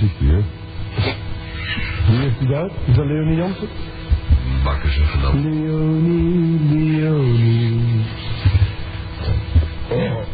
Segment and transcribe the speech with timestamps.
[0.00, 0.42] voorzichtig, hè.
[2.10, 2.72] Wie heeft hij dat?
[2.84, 3.68] Is dat Leonie Jansen?
[4.64, 5.42] Bakken ze gedaan.
[5.42, 8.04] Leonie, Leonie.
[9.90, 10.24] Oh.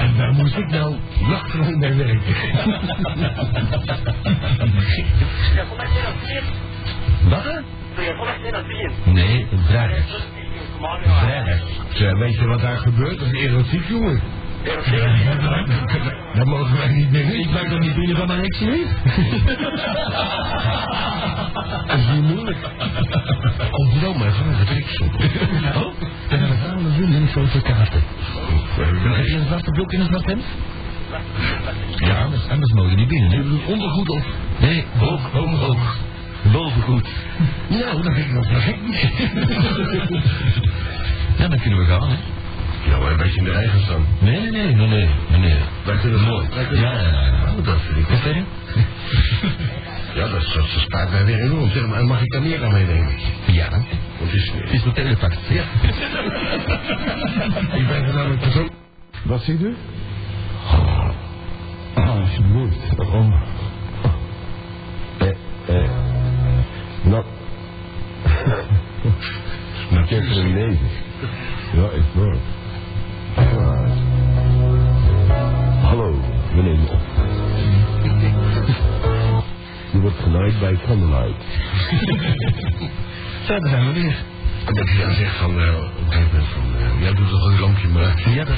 [0.00, 2.34] En daar moest ik nou nachtelang bij werken.
[7.28, 7.62] Wat?
[9.04, 9.46] Nee,
[10.80, 11.18] maar, ja.
[11.18, 11.60] Vrijdag.
[11.94, 13.18] Zeg, weet je wat daar gebeurt?
[13.18, 14.20] Dat is erotiek, jongen.
[16.34, 18.88] Daar mogen wij niet meer Ik mag er niet binnen van mijn ex niet.
[21.86, 22.58] Dat is niet moeilijk.
[24.00, 25.14] Wel maar van het triks op.
[25.74, 25.92] Oh,
[26.28, 28.02] dan gaan we doen en zo voor kaarten.
[28.76, 30.44] Heb je een zwarte broek en een zwart hemd?
[31.96, 33.60] Ja, anders, anders mogen niet binnen.
[33.66, 34.24] Ondergoed op.
[34.60, 35.98] Nee, hoog, hoog, hoog.
[36.52, 37.08] Bovengoed.
[37.68, 39.10] Nou, dat vind ik gek niet.
[41.38, 42.16] Ja, dan kunnen we gaan, hè.
[42.90, 44.06] Ja, maar een beetje in de eigen staan.
[44.18, 45.08] Nee, nee, nee, nee, nee.
[45.30, 45.58] nee, nee.
[45.84, 46.46] Wij kunnen mooi.
[46.54, 47.54] Ja, ja, ja.
[47.58, 48.42] Oh, dat vind ik Wat zeg je?
[50.14, 51.70] Ja, dat, dat, dat spaart mij weer enorm.
[51.70, 53.12] Zeg maar, mag ik daar meer aan meenemen?
[53.46, 53.70] Ja.
[53.70, 53.86] Want
[54.18, 54.50] het is...
[54.54, 55.38] Het is meteen gepakt.
[55.48, 55.62] Ja.
[57.80, 58.70] ik ben er namelijk persoon...
[59.22, 59.74] Wat zegt u?
[61.94, 62.98] Ah, alsjeblieft.
[63.12, 63.34] Om...
[65.18, 65.28] Eh,
[65.66, 65.90] eh...
[67.02, 67.24] Nou...
[70.02, 70.88] Ik heb er een neven.
[71.72, 72.36] Ja, ik hoor.
[76.64, 77.00] Job.
[79.92, 81.42] Je wordt genaaid bij Candlelight.
[83.46, 84.16] Zo, daar zijn we weer.
[84.66, 85.60] En dat hij dan zegt van...
[85.60, 86.64] eh, op een gegeven moment van...
[86.78, 88.30] eh, ja, doe toch een lampje maar.
[88.34, 88.56] Ja, dat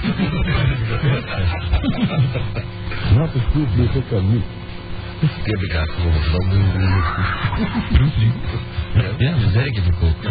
[3.12, 4.44] Knappe sproef ligt ook aan niet.
[5.20, 6.20] Die heb ik uitgevonden.
[6.30, 6.70] Doen
[7.98, 8.34] we niet.
[9.18, 10.26] Ja, dat is zeker verkoopt.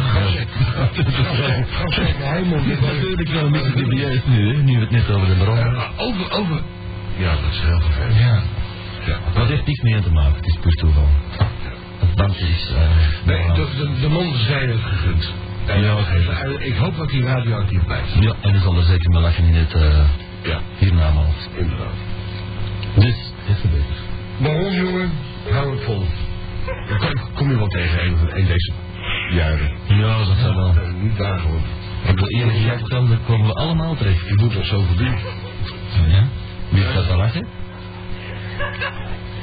[1.69, 2.66] Frankrijk Heijmond.
[2.66, 5.33] dit was- Natuurlijk wel een beetje dubieus nu, hè, nu we het net over de.
[5.45, 6.61] Eh, Over, over...
[7.17, 8.15] Ja, dat is heel vervelend.
[8.15, 8.41] Ja.
[9.05, 9.17] Ja.
[9.33, 11.07] Dat heeft niks mee te maken, het is puur toeval.
[12.16, 12.72] Het is...
[12.75, 12.81] eh
[13.25, 15.33] Nee, de, de, de man zei het gegund.
[15.66, 15.97] En Ja.
[16.59, 18.13] ik hoop dat hij radioactief blijft.
[18.19, 19.81] Ja, en er zal er zeker maar lachen in het uh,
[20.44, 21.35] Ja, hiernamaals.
[21.57, 21.94] inderdaad.
[22.95, 23.16] Dus,
[23.50, 23.95] even beter.
[24.38, 25.11] Waarom, jongen?
[25.51, 26.05] Hou het vol.
[26.88, 28.71] Dan kom, kom je wel tegen een een deze
[29.31, 29.71] jaren.
[29.88, 30.67] Ja, dat zal wel.
[30.75, 31.61] Eh, Niet daar gewoon.
[32.07, 34.27] Ik wil eerlijk gezegd daar komen we allemaal terecht.
[34.27, 35.16] Je moet nog zoveel doen.
[36.07, 36.23] Ja?
[36.71, 37.47] Wie gaat dat lachen?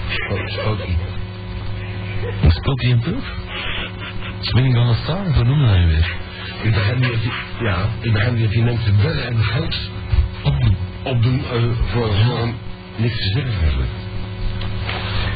[0.09, 0.97] Spo- Spooky.
[2.43, 3.27] Een Spooky en Puff?
[4.41, 6.17] Swinging on a Star, zo noemen wij weer.
[6.63, 7.33] Ik begrijp niet dat hij...
[7.67, 9.91] Ja, ik begrijp niet dat die mensen bellen en goud
[10.43, 10.77] Opdoen.
[11.03, 11.63] opdoen eh,
[11.93, 12.55] voor gewoon
[12.97, 13.91] niks te zeggen eigenlijk.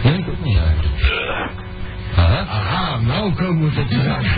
[0.05, 0.95] Nee, ik ook niet eigenlijk.
[2.17, 2.39] Aha.
[2.47, 4.25] Aha, nou komen we tot de zaak.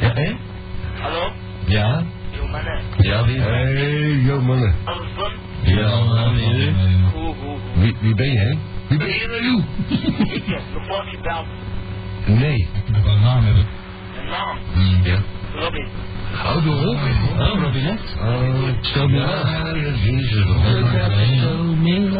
[0.00, 0.32] Ja, hè?
[1.00, 1.32] Hallo?
[1.66, 2.02] Ja?
[3.06, 3.40] Ja, wie?
[3.40, 4.74] Hé, hey, yo mannen.
[4.84, 5.32] Alles goed?
[5.62, 6.74] Ja, man, wie?
[7.74, 8.54] Wie, wie ben je, hè?
[8.88, 9.62] Wie ben je
[11.22, 11.44] nou?
[12.38, 12.68] Nee.
[12.86, 13.66] Ik wil een naam hebben.
[14.20, 14.58] Een naam.
[15.02, 15.18] Ja.
[15.54, 15.86] Robin.
[16.44, 17.16] Oh, de Robin.
[17.38, 18.00] Oh, Robinet.
[18.20, 19.76] Oh, Stel me aan.
[19.80, 21.38] ja, jezus, Robin.
[21.40, 22.12] Zo meer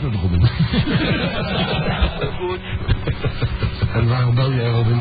[0.00, 0.48] zo de Robin.
[2.38, 2.60] Goed.
[3.94, 5.00] En waarom bel jij Robin?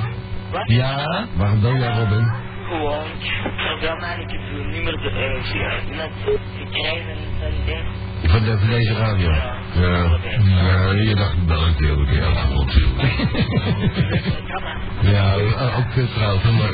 [0.51, 0.63] Wat?
[0.71, 1.25] Ja?
[1.35, 2.31] Waarom bel jij Robin?
[2.67, 3.05] Gewoon.
[3.05, 6.11] Ik eigenlijk het nummer de, eh, via net
[6.57, 7.83] gekregen en van ding.
[8.23, 9.31] Van, de, van deze radio?
[9.31, 9.55] Ja.
[9.73, 10.17] Ja.
[10.43, 12.49] Ja, je dacht, bel ik heel keer af.
[14.51, 14.77] Kan maar.
[15.01, 16.43] Ja, eh, ook veel trouwens.
[16.43, 16.71] Maar,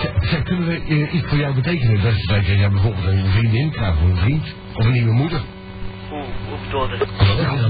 [0.00, 2.02] zeg, zeg, kunnen we eh, iets voor jou betekenen?
[2.02, 5.40] Dat dat jij bijvoorbeeld een vriendin krijgt of een vriend of een nieuwe moeder.
[6.08, 6.24] Hoe,
[6.68, 6.88] hoe?
[7.40, 7.68] Ja,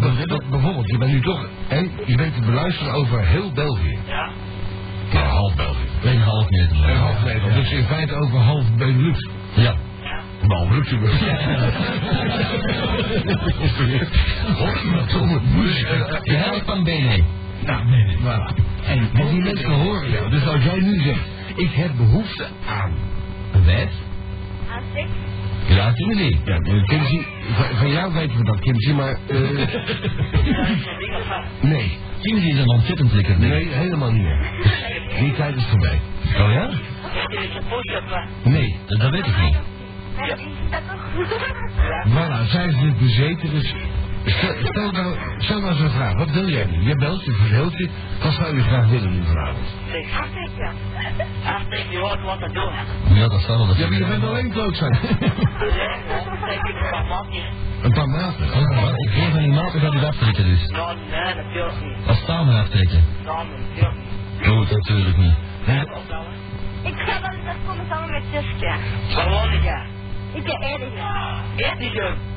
[0.51, 3.99] bijvoorbeeld, je bent nu toch, en je bent te beluisteren over heel België.
[4.07, 4.31] Ja.
[5.13, 5.84] Nou, half België.
[6.05, 6.77] Een half meter.
[6.89, 7.55] En half Nederland.
[7.55, 9.29] Dus in feite over half Benelux.
[9.55, 9.63] Ja.
[10.03, 10.21] Ja.
[10.47, 11.19] Behalve Luxemburg.
[14.57, 15.41] Godverdomme.
[15.63, 17.23] Dus, eh, De helft van BNE.
[17.67, 18.17] Nou, nee, nee.
[18.17, 18.55] Voilà.
[18.87, 20.31] En, die mensen horen jou.
[20.31, 21.21] Dus als jij nu zegt,
[21.57, 22.93] ik heb behoefte aan
[23.53, 23.91] een wijf.
[24.71, 25.09] Aan seks?
[25.77, 26.39] Ja, Timothy.
[26.45, 29.17] Ja, Kimsey, van, van jou weten we dat, Kimsey, maar...
[29.27, 29.41] eh,
[30.45, 31.45] Ja, een wat?
[31.61, 33.53] nee, Timothy is een ontzettend lekker ding.
[33.53, 34.51] nee, helemaal niet meer.
[35.19, 36.01] Die tijd is voorbij.
[36.39, 36.71] Oh ja?
[38.45, 39.57] Nee, Dat, dat weet ik niet.
[40.17, 40.37] Ja.
[40.71, 41.41] dat toch?
[41.77, 42.05] Ja.
[42.07, 43.75] voilà, zij is dus bezeten, dus...
[44.25, 46.83] Stel, stel, nou, stel nou zo'n vraag, wat wil jij nu?
[46.89, 47.89] Je belt, je verveelt je,
[48.23, 49.67] wat zou je graag willen nu vanavond?
[49.91, 50.07] Seks.
[50.19, 50.71] Aftikken.
[51.47, 52.73] Aftrek, je hoort wat te doen.
[53.19, 53.67] Ja, dat zal wel.
[53.67, 54.21] dat Ja, maar je zijn.
[54.21, 54.91] bent alleen klootzak.
[54.93, 55.01] Nee,
[56.09, 57.45] gewoon, zeg ik een paar maandjes.
[57.83, 58.45] Een paar maten.
[58.53, 58.93] Oh, wat?
[59.07, 60.69] Ik hoor van die maten gaat u aftrekken dus.
[60.71, 62.07] Nou, nee, natuurlijk niet.
[62.07, 63.05] Als staan we aftrekken.
[63.25, 63.95] Nou, natuurlijk
[64.41, 64.49] niet.
[64.49, 65.35] Oh, natuurlijk niet.
[65.67, 65.81] Ja.
[66.83, 68.77] Ik ga wel eens komen samen met Jessica.
[69.29, 69.87] Woon jij?
[70.33, 71.07] Ik heb Erdigen.
[71.57, 72.33] Erdigen.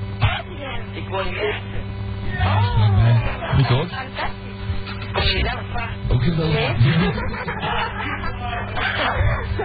[0.93, 1.81] Ik woon in Erdigen.
[2.39, 2.77] Oh.
[5.13, 5.95] Je zelf waar?
[6.09, 6.25] Ook.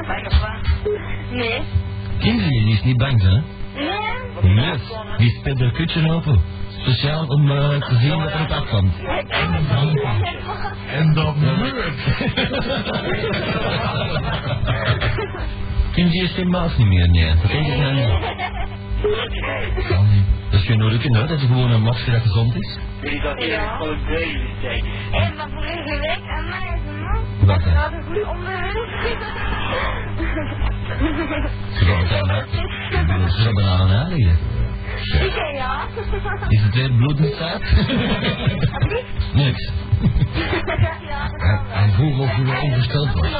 [0.06, 0.60] Mijn waar?
[1.30, 1.62] Nee.
[2.18, 3.40] Kinderen, is niet bang, hè?
[3.74, 4.54] Nee.
[4.54, 4.78] Nee,
[5.16, 6.40] die speelt haar kutje open.
[6.68, 8.94] Speciaal om eh, te zien dat er het afkomt.
[10.86, 11.94] En dat meurt.
[15.92, 17.34] Kindje is geen baas niet meer, nee.
[17.34, 18.08] Dat denk ik nou niet.
[19.02, 20.24] Kan niet.
[20.50, 20.80] Dat is geen
[21.14, 21.26] hè?
[21.26, 22.78] Dat is gewoon een masker dat gezond is.
[23.38, 23.80] Ja.
[25.12, 27.24] En maar vorige week aan mij is een man.
[27.46, 28.70] Wat, Dat had een goed onderwerp.
[31.72, 32.12] Ze gaan het
[33.62, 34.12] aan.
[35.20, 35.86] Ik zei ja.
[36.48, 37.62] Is het weer bloedend staat?
[39.32, 39.72] Niks.
[42.12, 43.22] Ja, dat vroeg of je wel ongesteld was.
[43.22, 43.30] Dus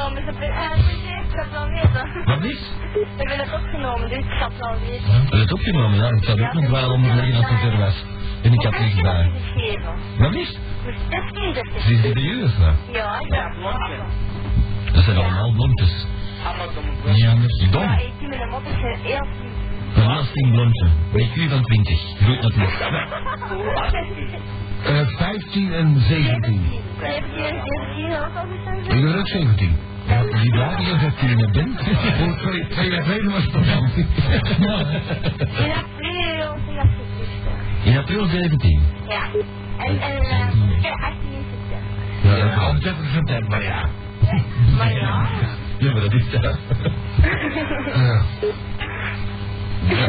[1.83, 2.25] ik.
[2.25, 2.71] Wat is?
[3.17, 5.23] Ik ben het opgenomen, dus ik ga het weten.
[5.25, 6.07] Dat is het opgenomen, ja.
[6.07, 8.05] Ik zou het ook nog wel onderleggen als het ver was.
[8.41, 9.31] En ik had niks bij.
[10.17, 10.57] Wat is?
[11.09, 11.55] Dat is niet
[12.03, 12.21] dat de
[12.57, 12.65] hè?
[12.65, 13.53] Ja, Ja, ja.
[13.59, 14.03] blondje.
[14.93, 16.05] Dat zijn allemaal blondjes.
[16.45, 17.69] Anders.
[17.71, 17.81] Dom.
[17.81, 19.27] Ja, ik met een heel.
[19.95, 20.87] Een lasting blondje.
[21.11, 21.99] BQ van 20.
[22.21, 22.79] Groeit natuurlijk.
[24.83, 26.65] Eh 15 en 17.
[27.03, 29.77] Hier Ik ben ook 17.
[30.07, 31.81] Ja, die blijven je dat je in bent.
[32.17, 33.71] Voor twee, twee jaar geleden was het nog In
[35.71, 37.05] april, in april.
[37.83, 38.81] In april 17.
[39.07, 39.23] Ja.
[39.77, 40.29] En, en, eh,
[40.81, 42.37] ja, 18 in september.
[42.37, 43.89] Ja, al 30 september, ja.
[44.77, 45.27] Maar ja.
[45.77, 46.41] Ja, maar dat is dat.
[47.95, 48.23] Ja.
[49.89, 50.07] Ja,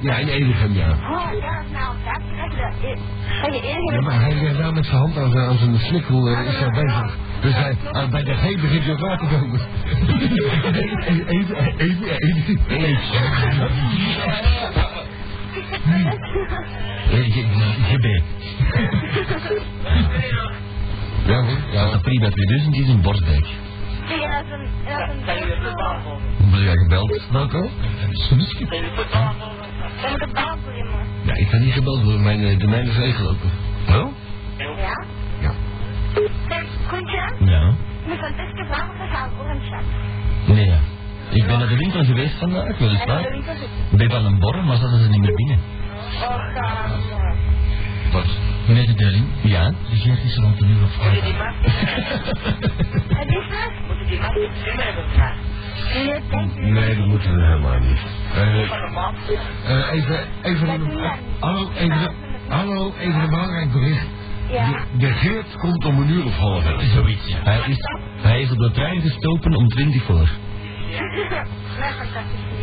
[0.00, 0.90] ja, in Edegem, ja.
[0.90, 2.20] Oh, ja, nou, dat
[2.82, 6.46] is Ja, maar hij is nou met zijn hand aan zijn, aan zijn snikkel eh,
[6.46, 7.16] is hij bezig.
[7.40, 9.60] Dus hij, ah, bij de G begint hij ook water te komen.
[11.26, 12.18] Even, even, even,
[12.68, 13.00] even.
[17.10, 17.46] Je, je,
[17.90, 18.24] je bent.
[21.26, 21.58] Ja, hoor.
[21.72, 23.46] Ja, prima 2000 is een borstdijk.
[26.50, 27.22] Ben jij gebeld?
[27.30, 27.70] Tafel?
[30.02, 31.06] Dan moet ik voor je man.
[31.24, 33.50] Ja, ik ga niet gebeld worden, mijn eh, de mijne is leeggelopen.
[33.88, 34.06] Oh?
[34.58, 35.04] Ja?
[35.40, 35.52] Ja.
[36.88, 37.74] Koentje, Ja.
[38.06, 38.66] je van Tuske
[39.36, 39.84] voor een chat.
[40.56, 40.78] Nee, ja.
[41.30, 43.34] Ik ben naar de winkel geweest vandaag, weliswaar.
[43.90, 45.58] Ik ben van een borrel, maar zaten ze niet meer binnen.
[46.20, 47.21] Och?
[48.66, 49.26] Mededeling?
[49.42, 49.70] Ja.
[49.90, 51.32] De Gert is rond een uur of Moet je die
[53.26, 53.70] die vraag?
[53.86, 54.50] Moet je die hebben
[55.08, 55.38] gevraagd?
[56.56, 57.98] Nee, dat moeten we helemaal niet.
[58.34, 59.14] Eh, man?
[59.66, 60.90] eh, even, even een,
[61.40, 62.14] hallo, even,
[62.48, 64.06] hallo, even een belangrijk bericht.
[64.50, 64.66] Ja.
[64.66, 66.82] De, de Geert komt om een uur of half elf.
[66.82, 67.36] Zoiets, ja.
[67.42, 67.78] Hij is,
[68.20, 70.28] hij is op de trein gestoken om 20 voor.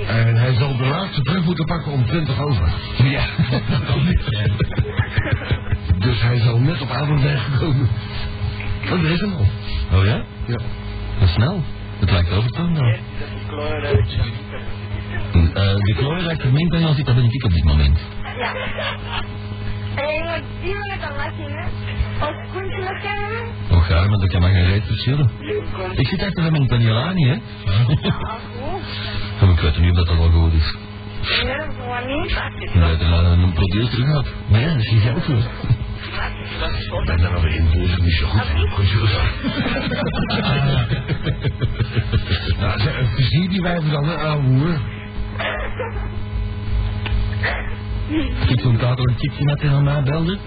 [0.07, 2.71] En hij zal de laatste terug moeten pakken om 20 over.
[3.03, 3.23] Ja.
[5.99, 7.89] Dus hij zal net op avond zijn gekomen.
[8.91, 9.47] Oh, er is hem al.
[9.99, 10.23] Oh ja?
[10.45, 10.57] Ja.
[11.19, 11.63] Dat is snel.
[11.99, 12.85] Het lijkt overtoon dan.
[12.85, 14.05] Dat is kleuren.
[15.33, 17.99] Uh, de klooienrijke gemeentepaneel zit, dat ben ik op dit moment.
[18.37, 18.53] Ja.
[19.95, 21.63] En je moet die met een lakje, hè?
[22.25, 23.77] Als Koentje nog kennen?
[23.77, 25.29] Och ja, maar dat kan maar geen reet verschillen.
[25.95, 27.35] Ik zit achter de gemeentepaneel aan, niet, hè?
[28.09, 28.81] Ah, goed.
[29.41, 30.75] Maar ik weet niet of dat al goed is.
[31.44, 32.33] Nee, gewoon niet.
[32.73, 34.33] Dat een, een producer terug.
[34.47, 35.23] Nee, dat is geen geld
[36.99, 38.69] Ik ben daar alweer in, dus niet zo goed.
[38.69, 38.97] Goed zo.
[42.59, 44.78] Nou, zeg, zie die wijven dan, hè, ouwe.
[48.47, 50.38] Ik zo'n kater een met hij aan mij belde.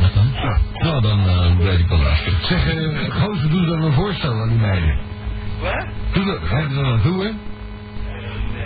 [0.00, 0.32] Wat dan?
[0.72, 2.38] Ja, dan uh, blijf ik wel luisteren.
[2.42, 4.98] Zeg, eh, gozer, doe dan een voorstel aan die meiden.
[5.62, 5.86] Wat?
[6.12, 7.30] Doe dat, ga je er dan naartoe, hè?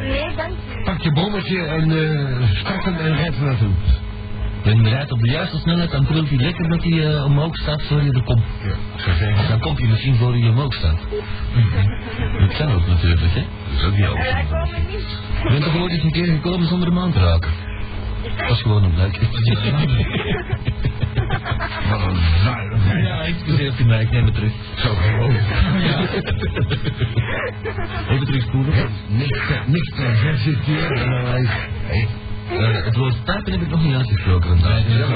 [0.09, 0.85] Nee, dank u.
[0.85, 3.73] Pak je bommetje en eh start hem en red er naartoe.
[4.63, 7.83] En rijdt op de juiste snelheid, dan trilt hij lekker dat hij uh, omhoog staat
[7.83, 8.43] voor je er komt.
[8.63, 9.49] Ja.
[9.49, 10.99] Dan komt hij misschien voor je omhoog staat.
[12.39, 13.41] Dat kan ook natuurlijk, hè?
[13.41, 14.07] Dat is ook niet
[14.91, 15.19] niet.
[15.43, 17.51] Je bent toch ooit eens een keer gekomen zonder hem aan te raken?
[18.37, 19.19] Dat is gewoon een blijk.
[21.91, 23.07] Wat een zuinigheid.
[23.07, 24.53] Ja, excuseert u mij, ik neem het terug.
[24.77, 25.31] Zo gewoon.
[28.11, 28.75] Even terugspoelen.
[29.09, 31.49] Niks te, niks te versiteren
[32.51, 34.89] Uh, het woord pijpen heb ik nog niet uitgesproken vandaag.
[34.89, 35.07] ja,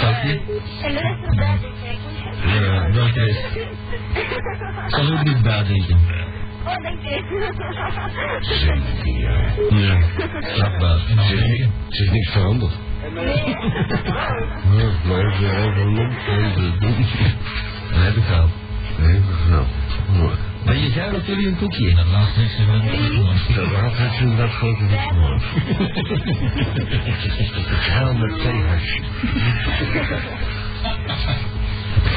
[0.00, 0.40] Koentje?
[2.44, 3.56] Ja, wel geweest.
[4.86, 5.96] Ik zal ook niet bijdenken.
[6.66, 7.24] Oh, dank u.
[8.40, 9.52] 17 jaar.
[9.70, 10.00] Ja,
[10.40, 10.98] strafbaar.
[11.88, 12.72] Ze is, niks veranderd.
[13.14, 13.24] Nee.
[14.76, 16.12] Ja, maar even, even lomp,
[18.06, 18.48] even al.
[19.00, 19.66] Even snel.
[20.64, 21.96] Ben je jij dat jullie een koekje in?
[21.96, 22.66] Dat laatste niks van
[23.82, 25.42] Dat hij toen dat grote woord.
[27.80, 28.98] Geil met theehash.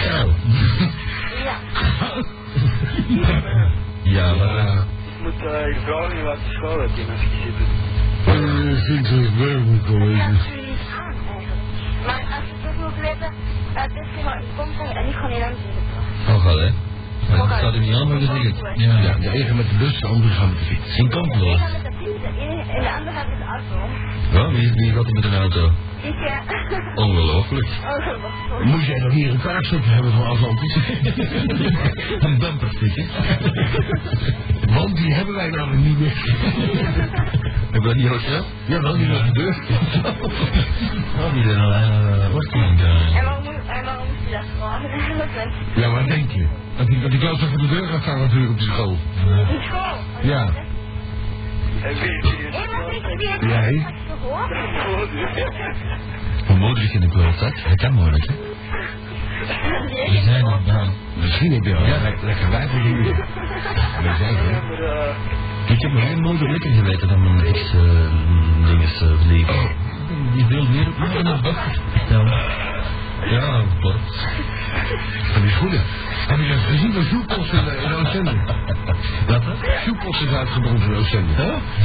[0.04, 0.34] Zo.
[1.44, 1.58] Ja.
[4.04, 4.58] Ja, maar...
[4.58, 4.74] eh,
[5.06, 7.66] Ik moet eh, je vragen wat de school heb je nog gezeten.
[8.26, 11.62] Eh, vind ik het leuk Ik kan het niet aan eigenlijk.
[12.06, 13.34] Maar als je toch wilt weten,
[13.74, 16.50] het is gewoon in Hongkong en niet gewoon in Amsterdam.
[16.50, 16.70] Al, hè?
[17.30, 18.56] Maar dat staat er niet aan, maar dat zeg ik.
[18.76, 20.98] Ja, Ja, de ene met de bus, de andere gaat met de fiets.
[20.98, 21.06] In.
[21.06, 22.24] Ik fiets
[22.76, 23.76] en de andere gaat met de auto.
[24.32, 25.72] Ja, wie, wie gaat er met een auto?
[26.02, 26.42] Ik, ja.
[27.06, 27.68] Ongelooflijk.
[27.68, 28.66] Dat was zo.
[28.66, 30.78] Moet jij nog hier een kaarstukje hebben van Atlantis?
[32.26, 33.06] Een bumperstukje.
[34.68, 36.14] Want die hebben wij namelijk niet meer.
[37.72, 38.46] Heb je dat niet al gehad?
[38.66, 39.58] Ja, wel niet op de deur.
[41.20, 45.28] Oh, die er En waarom moet en waarom je dat?
[45.76, 46.48] Dat Ja, wat denk je?
[46.78, 48.98] Dat die, dat die klas voor de deur gaat staan natuurlijk op die school.
[49.50, 49.98] in school.
[50.22, 50.48] Ja.
[51.82, 53.40] En wie is hier?
[53.40, 53.74] Je Jij?
[53.74, 54.52] is gehoord?
[56.46, 57.54] Vermoedelijk in de klootzak.
[57.70, 58.34] Dat kan moeilijk, hè?
[60.12, 60.94] We zijn er dan.
[61.22, 61.98] Misschien heb je wel ja.
[62.22, 63.14] lekker, wijf voor jullie.
[63.14, 64.84] We zijn er.
[64.84, 65.16] Eh,
[65.76, 69.54] Ik heb nog geen moeder lekker geweten dan mijn ex-dinges uh, verliefd.
[70.34, 71.40] Die wil meer op mij dan
[72.06, 72.24] Stel.
[73.30, 74.26] Ja, klopt.
[75.34, 75.82] Van die schoenen.
[76.28, 78.32] Heb je dat gezien van Sjoepos in, de- in Oostende?
[79.28, 79.44] Wat?
[79.84, 81.32] Sjoepos is uitgebrand in Oostende.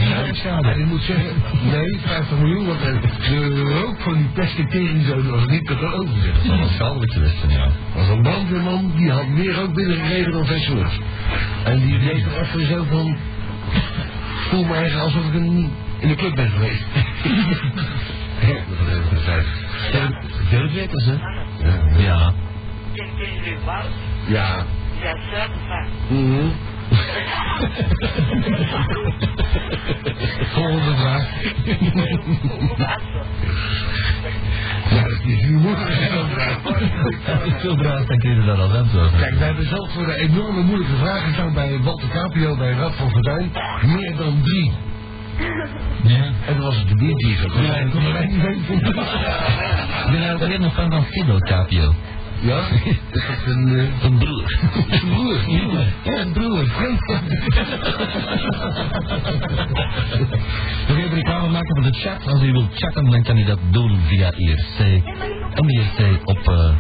[0.09, 0.69] Ja, dat schade.
[0.69, 5.67] En ik moet zeggen, nee, 50 miljoen, want de rook van die pesketeringzoon was niet
[5.67, 6.23] te geloven.
[6.23, 6.33] zeg.
[6.35, 7.69] Dat zal wel schadelijk geweest zijn, ja.
[7.95, 10.99] was een brandweerman die had meer rook binnengekregen dan zijn soort.
[11.65, 13.17] En die deed er voor zichzelf van,
[14.51, 16.85] voel me eigenlijk alsof ik een, in de club ben geweest.
[20.51, 21.13] Deurwekers, hè?
[21.13, 21.19] Ja.
[21.99, 22.33] Ja.
[24.27, 24.65] Ja.
[25.69, 25.87] Waar?
[26.09, 26.49] Mhm.
[30.55, 31.29] Volgende vraag.
[34.91, 35.45] Ja, dat is.
[37.33, 39.19] Als ik veel vraag, dan kun je dat al antwoorden.
[39.19, 42.95] Kijk, wij hebben zelf voor de enorme moeilijke vragen gestaan bij Walter Capio, bij Rad
[42.95, 43.53] van Fortuin.
[43.83, 44.73] Meer dan drie.
[46.03, 46.25] Ja.
[46.47, 47.63] En dan was het de biertieger.
[47.63, 47.75] Ja.
[47.77, 48.03] Ik ben
[50.07, 51.95] eigenlijk alleen nog fan van Fido Capio.
[52.41, 52.59] Ja?
[53.11, 53.79] Is dat een...
[53.79, 54.59] eh, Een broer.
[54.91, 55.39] Een broer?
[56.03, 56.65] Ja, een broer.
[60.89, 62.27] Nog even reclame maken voor de chat.
[62.27, 65.03] Als u wilt chatten, dan kan u dat doen via IRC.
[65.55, 66.71] MIRC op uh,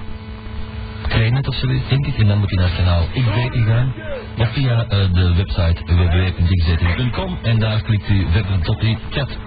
[1.10, 2.18] Krijnet of zoiets, denk ik.
[2.18, 3.92] En dan moet u naar het kanaal XZ gaan.
[4.38, 7.38] Of via uh, de website www.xz.com.
[7.42, 9.38] En daar klikt u verder tot u chat.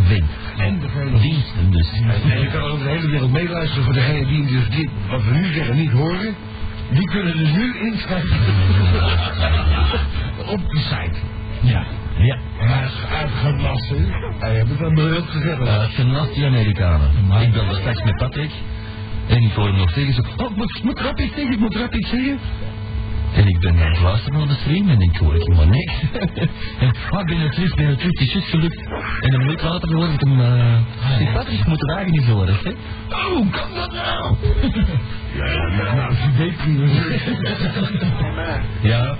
[0.58, 1.20] En die...
[1.22, 1.88] Diensten dus.
[2.32, 5.32] En je kan over de hele wereld meeluisteren voor degenen die dus dit, wat we
[5.32, 6.36] nu zeggen, niet horen.
[6.89, 8.39] Die kunnen dus nu inschrijven
[10.55, 11.17] op de site.
[11.62, 11.86] Ja.
[12.17, 12.38] Ja.
[12.60, 14.08] Maar uitgelassen.
[14.39, 15.60] Hij heeft het aan beeld gezegd.
[15.60, 17.10] Uh, genast die Amerikanen.
[17.41, 18.51] Ik belde straks met Patrick.
[19.27, 20.44] En ik hoor hem nog zeggen zo...
[20.44, 22.39] Oh, moet, moet rap iets zeggen, moet rap iets zeggen.
[23.33, 25.93] En ik ben aan het luisteren naar de stream en ik hoor helemaal niks.
[26.79, 28.87] en, ah, ik ben er terug, ben er terug, het is juist gelukt.
[29.21, 30.39] En een minuut later hoor ik hem...
[30.39, 32.69] Uh, Patrick, moet de wagen niet zo erg, hè.
[33.09, 34.35] Oh, hoe kan dat nou?
[35.33, 36.91] Ja, ja, nou, ze weet niet.
[38.91, 39.15] ja.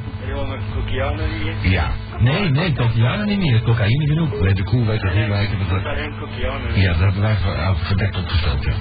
[1.62, 1.92] Ja.
[2.20, 4.40] Nee, nee, cocaïne niet meer, cocaïne genoeg.
[4.42, 5.60] Nee, de koe weet dat niet wijken.
[5.60, 5.84] Er Dat...
[6.76, 8.74] Ja, dat hebben wij voor- verdekt opgesteld, ja.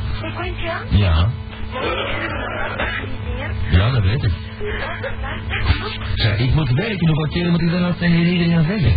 [0.90, 1.28] Ja,
[3.70, 4.32] ja, dat weet ik.
[6.14, 8.92] Zeg, Ik moet werken, hoeveel keer moet ik dat nou tegen iedereen gaan zeggen?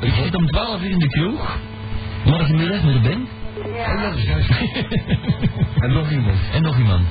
[0.00, 1.58] Ik zit om 12 uur in de kroeg.
[2.24, 3.28] Morgenmiddag met de Ben.
[3.84, 4.50] En dat is juist.
[5.84, 6.36] en nog iemand.
[6.52, 7.06] En nog iemand.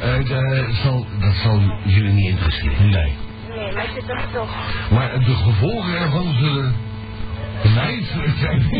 [0.00, 2.90] Eh, dat, zal, dat zal jullie niet interesseren.
[2.90, 3.12] Nee.
[3.48, 4.50] Nee, maar ik zit er toch.
[4.90, 6.74] Maar de gevolgen ervan zullen
[7.74, 8.62] wijzelijk zijn.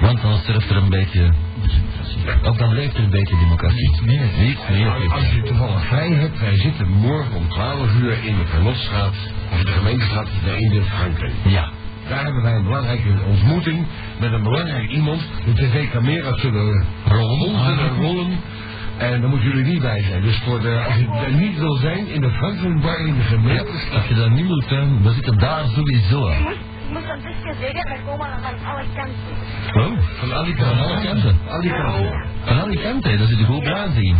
[0.00, 1.32] Want dan sterft er een beetje...
[2.42, 3.90] Of dan leeft er een beetje democratie.
[3.90, 4.28] Niet meer.
[4.38, 5.12] Niet meer.
[5.12, 9.14] Als je toevallig vrij hebt, wij zitten morgen om 12 uur in de Verlosstraat,
[9.52, 11.32] of de gemeentestraat in de Franklin.
[11.44, 11.70] Ja.
[12.08, 13.86] Daar hebben wij een belangrijke ontmoeting
[14.20, 15.20] met een belangrijk iemand.
[15.44, 18.38] De tv-camera's zullen rollen, zullen rollen.
[18.98, 20.22] En daar moeten jullie niet bij zijn.
[20.22, 23.24] Dus voor de, als je er niet wil zijn, in de Franklin Bar in de
[23.24, 23.94] gemeentestraat.
[23.94, 26.32] Als je daar niet moet zijn, we zitten daar sowieso.
[26.86, 29.14] Ik moet, dat dus zeggen, wij komen van alle kanten.
[29.74, 31.04] Oh, Van alle van alle kanten.
[31.04, 31.38] kanten.
[31.48, 32.24] Alle kanten.
[32.44, 34.16] Van alle kanten, dat zit er goed bij aanzien.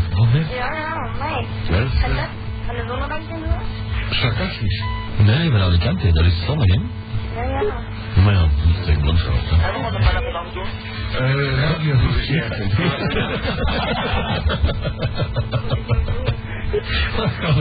[0.50, 1.46] Ja, ja, mij.
[1.70, 2.28] Dat eh, dat,
[2.66, 4.14] van de zonnebank en zo?
[4.14, 4.82] sarcastisch.
[5.16, 6.80] Nee, van alle kanten, dat is zonnig, hè?
[7.36, 7.62] Ja, ja.
[8.24, 8.50] Maar ja, dat
[8.82, 9.34] is echt landschap.
[9.48, 9.56] hè.
[9.56, 10.66] Hebben we nog maar een plan doen?
[11.12, 11.94] Eh, radio.
[12.28, 12.48] Ja.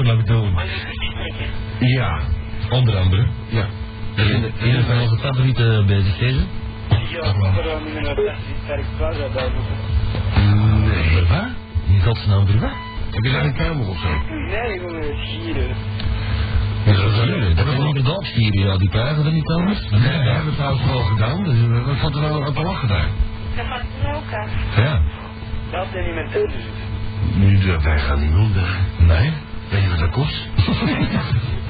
[0.04, 0.54] nog doen?
[0.54, 1.48] Maar je kunt strekken.
[1.80, 2.20] Ja,
[2.70, 3.26] Onder andere.
[3.50, 3.66] ja.
[4.16, 6.48] Een een van onze favoriete bezigheden.
[7.10, 7.54] Ja, een
[10.84, 11.26] Nee.
[11.28, 11.48] Wat?
[11.88, 12.70] In godsnaam voor wat?
[13.12, 14.08] Heb je daar een kamer of zo?
[14.36, 15.68] Nee, gewoon een schieren.
[16.86, 19.90] Dat is dat is inderdaad vier jaar, die krijgen er niet anders.
[19.90, 21.44] Nee, dat hebben we trouwens wel gedaan.
[21.44, 23.08] Dus eh, wat valt er nou op te lachen daar?
[23.56, 24.30] Dat maakt me ook.
[24.76, 25.02] Ja.
[25.72, 26.62] Dat zijn niet mijn tussen.
[27.34, 28.78] Nu, dat wij gaan niet onder.
[28.98, 29.34] Nee.
[29.70, 30.00] Weet je wat?
[30.00, 30.46] Dat kost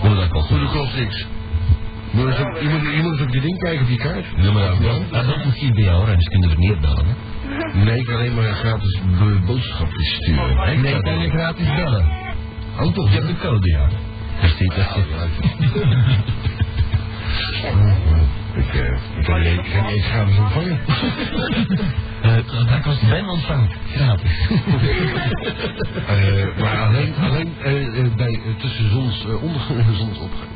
[0.00, 0.48] Hoe dat kost.
[0.48, 1.26] De kost niks.
[2.10, 4.24] Je moet, eens op, moet, moet eens op je ding kijken, op je kaart.
[4.36, 7.06] Ja, maar ja, dat is misschien bij jou, Rens, kunnen we niet bellen.
[7.06, 7.14] hè?
[7.84, 10.80] Nee, ik kan alleen maar gratis bo- boodschapjes sturen.
[10.82, 12.06] Nee, kan je gratis bellen.
[12.80, 13.88] Oh toch, je hebt de code, ja.
[14.40, 14.98] Versteed dat?
[18.56, 20.78] Ik, eh, ik kan niet geen eens gratis ontvangen.
[22.22, 22.34] Eh,
[22.68, 23.74] dat kost Ben ontvangt.
[23.94, 24.48] Gratis.
[26.06, 30.50] Eh, maar alleen, alleen eh, eh, bij, eh, tussen zons, eh, ondergang en zonsopgang.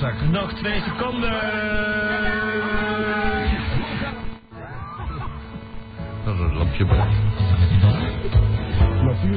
[0.00, 0.30] 17 klootzakken.
[0.30, 1.30] Nog twee seconden.
[6.24, 7.06] Dat is een lampje bij.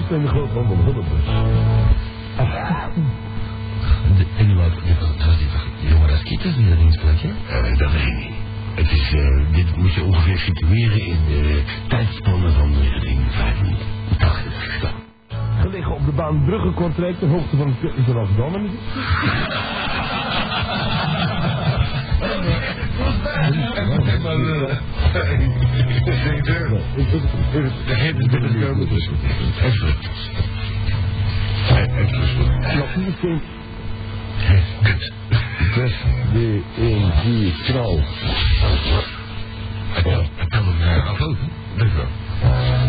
[0.10, 1.26] De groothandel Hullebus.
[4.18, 5.48] De, en nu wat, dat was die
[5.90, 7.30] jongen als kieters die erin sprak, hè?
[7.76, 8.34] Dat weet ik niet.
[8.76, 14.92] Het is, eh, dit moet je ongeveer situeren in de tijdspannen van 1985.
[15.60, 18.16] Gelegen op de baan Brugge-Kortrijk, ter hoogte van het Kutsen van
[27.88, 29.10] De heet is binnengekomen, dus
[29.64, 29.96] even.
[31.98, 32.28] Even.
[32.78, 33.42] Natuursteen
[34.84, 35.12] Kut.
[35.76, 35.94] Dus
[36.34, 38.00] de 1, 4, knal.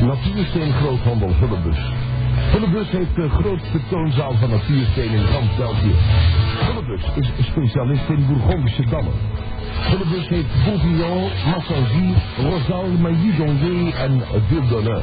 [0.01, 1.79] Natuursteen groothandel Hullebus.
[2.53, 5.95] Hullebus heeft de grootste toonzaal van natuursteen in gans België.
[6.66, 9.12] Hullebus is specialist in Bourgondische dammen.
[9.90, 15.03] Hullebus heeft Bourguignon, Massangy, Rosal, Mailly d'Ongé en Ville.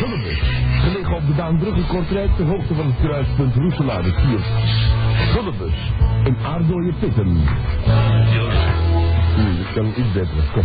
[0.00, 0.40] Hullebus,
[0.80, 4.44] gelegen op de baan Brugge-Kortrijk ter hoogte van het kruispunt Roeselare-Kiert.
[5.34, 5.92] Hullebus,
[6.24, 7.26] in aardooie pitten.
[9.34, 10.50] Hmm, dat kan iets beter.
[10.52, 10.64] Kom.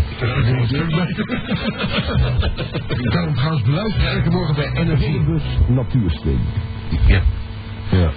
[2.88, 5.00] Je kan hem trouwens beluisteren elke morgen bij NRC.
[5.00, 6.40] Hullebus, natuursteen.
[7.08, 7.22] Ja.
[7.92, 8.12] Ja.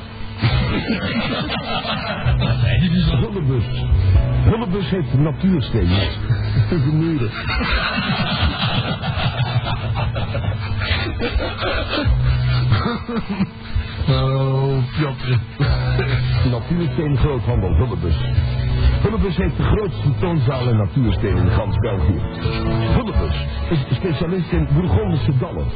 [3.21, 3.65] Hullebus.
[4.45, 6.09] Hullebus heeft natuurstenen.
[6.69, 7.31] De muren.
[14.09, 15.39] Oh, Piotr.
[16.51, 18.15] Natuursteen groothandel Hullebus.
[19.03, 22.21] Hullebus heeft de grootste toonzaal en natuursteen in gans België.
[22.97, 25.67] Hullebus is specialist in Bourgondische dallen.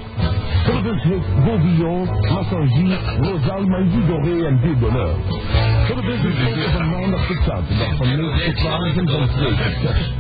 [0.65, 3.65] Hullebus heeft Bourguignon, Massangy, Rosal,
[4.07, 5.15] Doré en Ville d'Honneur.
[5.89, 9.59] Hullebus is open van maandag tot zaterdag van 9 tot 12 en van 2 tot
[9.83, 10.13] 6.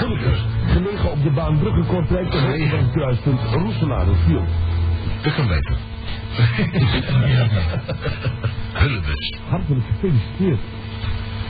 [0.00, 4.48] Hullebus, gelegen op de baan Brugge-Kortrijk van het kruispunt Roeselare-Field.
[5.22, 5.76] Dat kan beter.
[8.82, 9.34] Hullebus.
[9.48, 10.58] Hartelijk gefeliciteerd.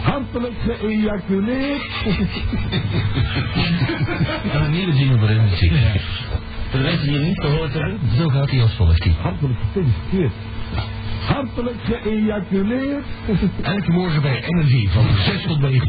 [0.03, 1.83] Hartelijk geëjaculeerd.
[4.53, 5.73] En een nieuwe jingle voor de muziek.
[6.71, 9.03] Voor de mensen die het niet gehoord hebben, zo gaat hij als volgt.
[9.03, 9.15] die.
[9.21, 10.33] Hartelijk gefeliciteerd.
[11.27, 13.05] Hartelijk geëjaculeerd.
[13.63, 15.89] Elke morgen bij Energy van 6 tot 9.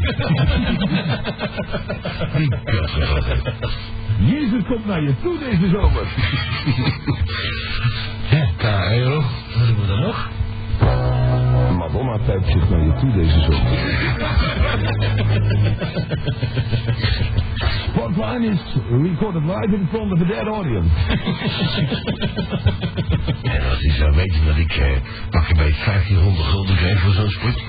[2.36, 2.98] Die Piotr.
[4.18, 6.06] Jezus komt naar je toe deze zomer.
[8.56, 9.22] KRO.
[9.58, 10.28] Wat doen we dan nog?
[12.12, 13.78] Madonna pijpt zich naar je toe deze zomer.
[17.92, 20.88] Sport Hotline is recorded live in front of a dead audience.
[23.42, 24.86] En als hij zou weten dat ik eh,
[25.30, 27.64] pak een beetje 1500 gulden kreeg voor zo'n split.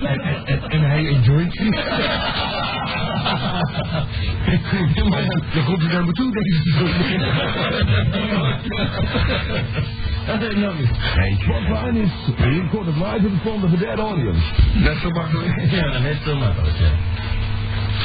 [0.00, 1.70] En, en, en hij enjoyt het.
[5.08, 6.62] maar dan, komt hij naar me toe, deze
[10.26, 11.46] Geintje.
[11.46, 14.42] Hotline is recorded live in front of a dead audience.
[14.74, 15.70] Net zo makkelijk.
[15.76, 16.90] Ja, net zo makkelijk, ja.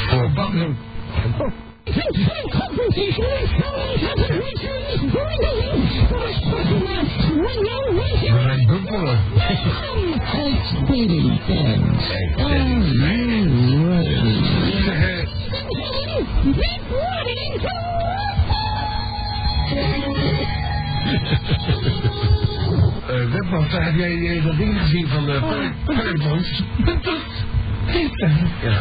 [0.09, 0.77] Voor bakken.
[1.85, 2.27] We
[23.87, 25.39] heb jij eh, dat ding gezien van de
[25.85, 26.63] Firefox?
[28.61, 28.71] Ja.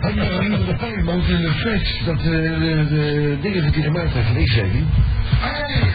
[0.00, 3.82] Had je nou de Firefox in de flash dat eh, de, de dingen dat hij
[3.82, 4.86] gemaakt heeft van X-Saving?
[5.42, 5.86] Ah, ja.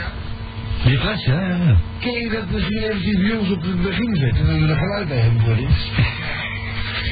[0.83, 1.77] Die fles, ja, ja, ja.
[1.99, 5.07] Kun je dat misschien eventjes bij ons op het begin zetten en we er geluid
[5.07, 5.67] bij hebben voor dit?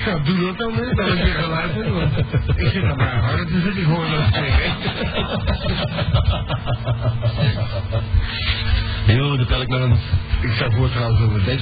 [0.06, 2.17] Ja, doe dat dan, hè, dat ik weer geluid heb, want
[2.56, 4.76] ik zit aan mijn hart te zitten, ik hoor dat zeggen.
[9.08, 9.98] Jo, dat tel ik maar een...
[10.41, 11.62] Ik zou voor trouwens over deze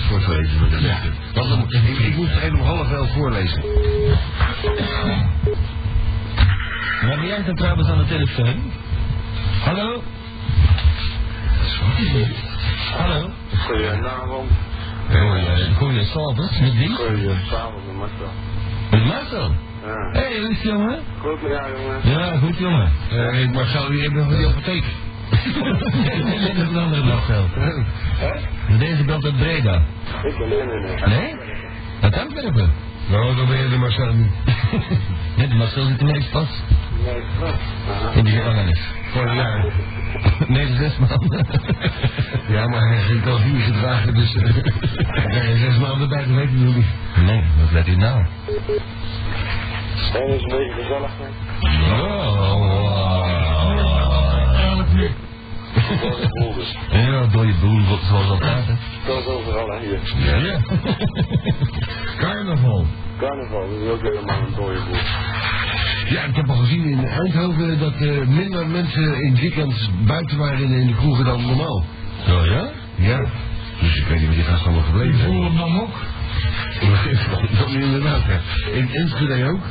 [0.70, 1.14] de lessen.
[1.34, 3.64] Want dan, ik, ik moet er om half elf voorlezen.
[7.02, 8.72] Maar wie hangt er trouwens aan de telefoon?
[9.64, 10.04] Hallo?
[12.98, 13.30] Hallo?
[13.58, 14.52] Goedenavond.
[15.10, 16.90] Goeie, goeie s'avonds, met wie?
[16.90, 18.32] Goedenavond, met Marcel.
[18.92, 19.52] Met Marcel?
[19.86, 20.10] Ja.
[20.12, 21.00] Hé, hey, hoe is het, jongen?
[21.20, 22.20] Goed met jou, jongen.
[22.20, 22.92] Ja, goed jongen.
[23.10, 24.84] Eh, ik Marcel, die heeft nog die apotheek.
[26.24, 27.46] Nee, dat is een andere Marcel.
[28.78, 29.82] Deze belt uit Breda.
[30.24, 31.36] Ik ben in en Nee?
[32.02, 32.72] Uit Antwerpen?
[33.10, 34.32] Nou, dan ben je de Marcel niet.
[35.38, 36.48] Nee, de Marcel zit er pas.
[37.06, 38.16] Nee, klopt.
[38.16, 38.82] In de gevangenis.
[39.12, 39.66] Vorig jaar.
[40.48, 41.46] Nee, de zes maanden.
[42.56, 44.36] Ja, maar hij ging al vier gedragen, dus...
[44.36, 44.54] eh,
[45.26, 46.86] nee, zes maanden bij, dat weet ik nog niet.
[47.26, 48.26] Nee, wat let u nou?
[50.14, 52.02] En is een beetje gezellig, hè?
[52.02, 52.65] Oh,
[56.90, 58.66] Ja, door je boel, zoals altijd.
[58.66, 58.74] hè.
[59.06, 60.00] Dat is overal, hè, hier.
[60.18, 60.60] Ja, ja.
[62.22, 62.86] Carnaval.
[63.18, 65.00] Carnaval, dat is ook helemaal een dode boel.
[66.10, 70.38] Ja, ik heb al gezien in Eindhoven dat eh, minder mensen in het weekend buiten
[70.38, 71.84] waren in, de kroegen dan normaal.
[72.28, 72.70] Zo, ja?
[72.96, 73.26] Ja.
[73.82, 75.44] Dus ik weet niet waar die gasten allemaal gebleven zijn.
[75.44, 75.96] hem dan ook?
[77.60, 78.72] Dat is inderdaad, ja.
[78.72, 79.64] In Enschede ook.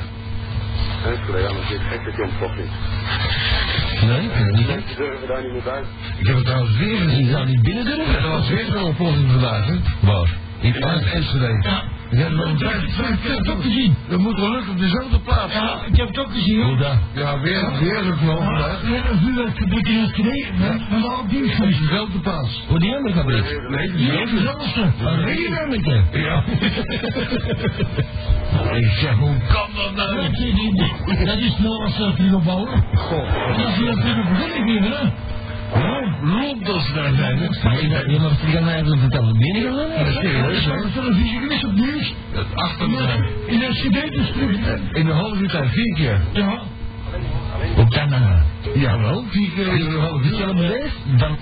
[1.05, 2.70] En ja, maar dit gekke kind toch niet.
[4.02, 4.66] Nee, ik weet niet.
[4.66, 5.92] Mensen durven daar niet meer buiten.
[6.18, 7.28] Ik heb het trouwens weer Je gezien.
[7.30, 8.16] zou niet binnen durven.
[8.22, 9.74] Er was weer zo'n opvolging vandaag, hè?
[10.00, 10.28] Waar?
[10.61, 11.59] In Enschede.
[11.62, 11.83] Ja.
[12.10, 12.72] Ja, dat, dat,
[13.20, 13.94] het ook gezien.
[14.08, 15.52] dat moet wel lukken op dezelfde plaats.
[15.52, 16.62] Ja, ik heb het ook gezien.
[16.62, 16.98] Hoe dan?
[17.14, 18.82] Ja, weer, weer zo'n knal vandaag.
[18.82, 20.78] Net een vuurwerkfabriek in het gereden, hè?
[20.90, 21.60] Van de oude dienst.
[21.60, 22.64] Op dezelfde plaats.
[22.68, 23.60] Hoe die andere fabriek?
[23.68, 24.92] Nee, Die is dezelfde.
[25.04, 26.02] Een regenemmetje.
[26.12, 26.44] Ja.
[28.74, 30.14] Ik zeg, hoe kan dat nou?
[30.14, 32.82] Dat is niet- Dat is Noorse frigorbouwer.
[32.94, 33.56] Goh.
[33.56, 35.06] Dat is hier natuurlijk begonnen weer, hè?
[35.74, 38.00] Ze daar zijn, hè?
[38.12, 39.38] Je mag het gaan even vertellen.
[39.38, 40.87] Ben je Dat is serieus, hoor.
[40.94, 42.14] televisie geweest op nieuws.
[42.32, 43.28] Het achter me.
[43.46, 44.66] In een cd-district.
[44.92, 46.20] In een half uur tijd vier keer.
[46.32, 46.58] Ja.
[47.76, 48.42] Op Canada.
[48.74, 50.38] Jawel, vier keer in een half uur.
[50.38, 50.56] Dan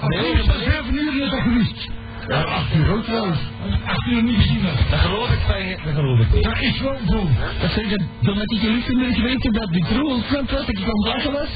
[0.01, 1.89] dat is zeven uur is dat geweest.
[2.29, 3.39] Ja, acht uur ook trouwens.
[3.87, 4.91] Acht uur niet gezien heb.
[4.91, 5.77] Dat geloof ik van je.
[5.85, 6.43] Dat geloof ik.
[6.43, 7.29] Dat is wel zo.
[7.61, 10.69] Dat zeg ik, doordat ik in Luxemburg geweest heb, dat die troel front was, dat
[10.69, 11.51] ik aan het lachen was.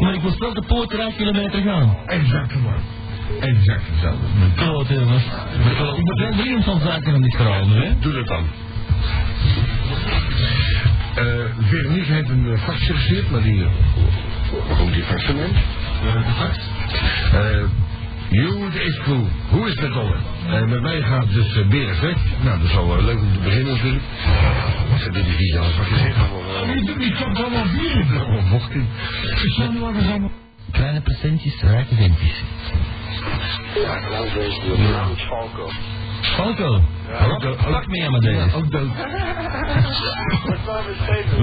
[0.00, 1.96] Maar ik moest wel de poort eruit kilometer gaan.
[2.06, 2.74] Exact man.
[3.40, 4.26] Exact hetzelfde.
[4.56, 5.24] Klote jongens.
[5.94, 7.98] Ik moet wel dringend van zaken van dit verhaal nu, hè.
[7.98, 8.44] Doe dat dan.
[11.14, 11.24] Eh,
[11.58, 13.56] Veronique heeft een uh, faxje gestuurd, maar die...
[13.56, 13.68] Uh,
[14.78, 15.56] komt die fax neemt?
[17.30, 17.68] de
[18.30, 19.26] Eh, het is cool.
[19.50, 20.16] Hoe is het met Dolle?
[20.48, 22.16] Eh, met mij gaat dus uh, Beres weg.
[22.42, 24.02] Nou, dat is al wel leuk om te beginnen natuurlijk.
[24.98, 26.16] Ze doen die vies alles wat je zegt.
[26.16, 28.26] eh, Ik heb allemaal bieren.
[28.26, 28.88] Oh, mocht ie.
[30.72, 32.42] Kleine presentjes, rijke ventjes.
[33.74, 35.68] Ja, nou deze, de naam is Falco.
[36.22, 36.82] Falco.
[37.30, 37.56] Ook.
[37.70, 38.56] Pak mee aan mijn deze.
[38.56, 38.88] Ook dood.
[38.96, 41.36] Wat zou we steeds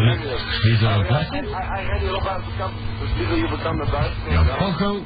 [0.64, 2.74] Wie is er aan het Hij rijdt hier op uit de kant.
[3.00, 4.18] Dus die wil bekend naar buiten.
[4.32, 5.04] Ja, Falco.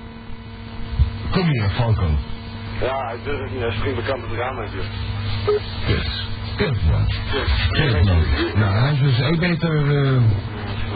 [1.31, 2.07] Kom hier, Falco.
[2.81, 3.61] Ja, hij durft niet.
[3.61, 4.69] Hij springt bekant het raam uit.
[4.71, 4.83] joh.
[5.85, 6.07] Kut.
[6.55, 7.05] Kut, man.
[7.69, 8.23] Kut, man.
[8.55, 9.77] Nou, hij is dus 1 meter...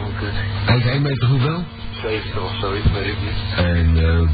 [0.06, 0.30] Oké.
[0.64, 1.64] hij is 1 meter hoeveel?
[2.02, 3.64] 70 of zoiets, weet ik niet.
[3.66, 4.28] En eh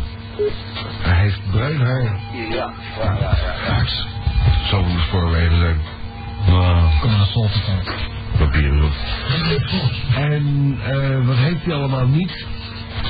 [1.03, 2.03] hij heeft bruin haar.
[2.03, 3.37] Ja, ja, ja, ja.
[3.67, 5.81] Ja, het zou de spoorwegen zijn.
[6.47, 7.61] Nou, kom maar naar Solten.
[8.39, 8.93] papieren op.
[10.17, 12.47] En eh, wat heeft hij allemaal niet?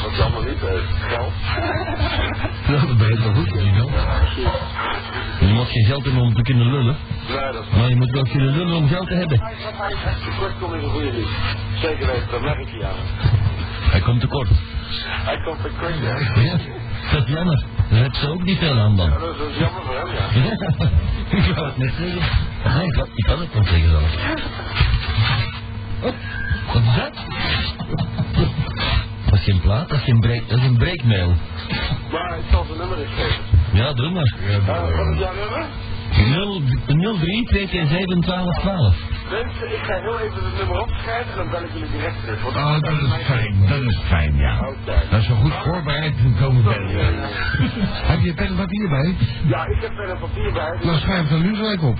[0.02, 0.92] Wat je allemaal niet heeft.
[1.08, 1.32] Geld.
[2.72, 3.90] Nou, dat je wel goed, weet je wel.
[5.48, 6.96] Je moet geen geld hebben om te kunnen lullen.
[7.76, 9.42] Maar je moet wel kunnen lullen om geld te hebben.
[10.38, 11.28] Kortom is een goede lief.
[11.80, 13.30] Zeker weten, dat merk je aan.
[13.90, 14.48] Hij komt tekort.
[15.04, 16.42] Hij komt te kort, ja.
[16.42, 16.56] Ja,
[17.12, 17.64] dat is jammer.
[17.90, 19.10] Daar heb ze ook niet veel aan dan.
[19.10, 21.36] Ja, dat is jammer voor hem, ja.
[21.38, 22.22] ik wou het net zeggen.
[22.76, 24.16] Nee, ik kan het niet zeggen zelfs.
[26.02, 26.12] Oh,
[26.72, 27.24] wat is dat?
[29.42, 31.34] Dat is geen plaat, dat is geen break, dat is een breakmail.
[32.12, 33.44] Maar ik zal zijn nummer eens geven.
[33.72, 34.34] Ja, doe maar.
[34.46, 35.66] Uh, wat is jouw nummer?
[37.18, 38.96] 03 227 12 12.
[39.36, 42.46] Mensen, ik ga heel even het nummer opschrijven en dan bel ik jullie direct terug.
[42.46, 44.58] Oh, dat is fijn, dat is fijn, ja.
[44.58, 44.96] Oké.
[45.10, 46.88] Dat is zo goed voorbereid te komen bellen.
[48.10, 49.14] Heb je pen en papier bij?
[49.46, 50.78] Ja, ik heb er een papier bij.
[50.82, 51.98] Nou, schrijf het dan nu gelijk op.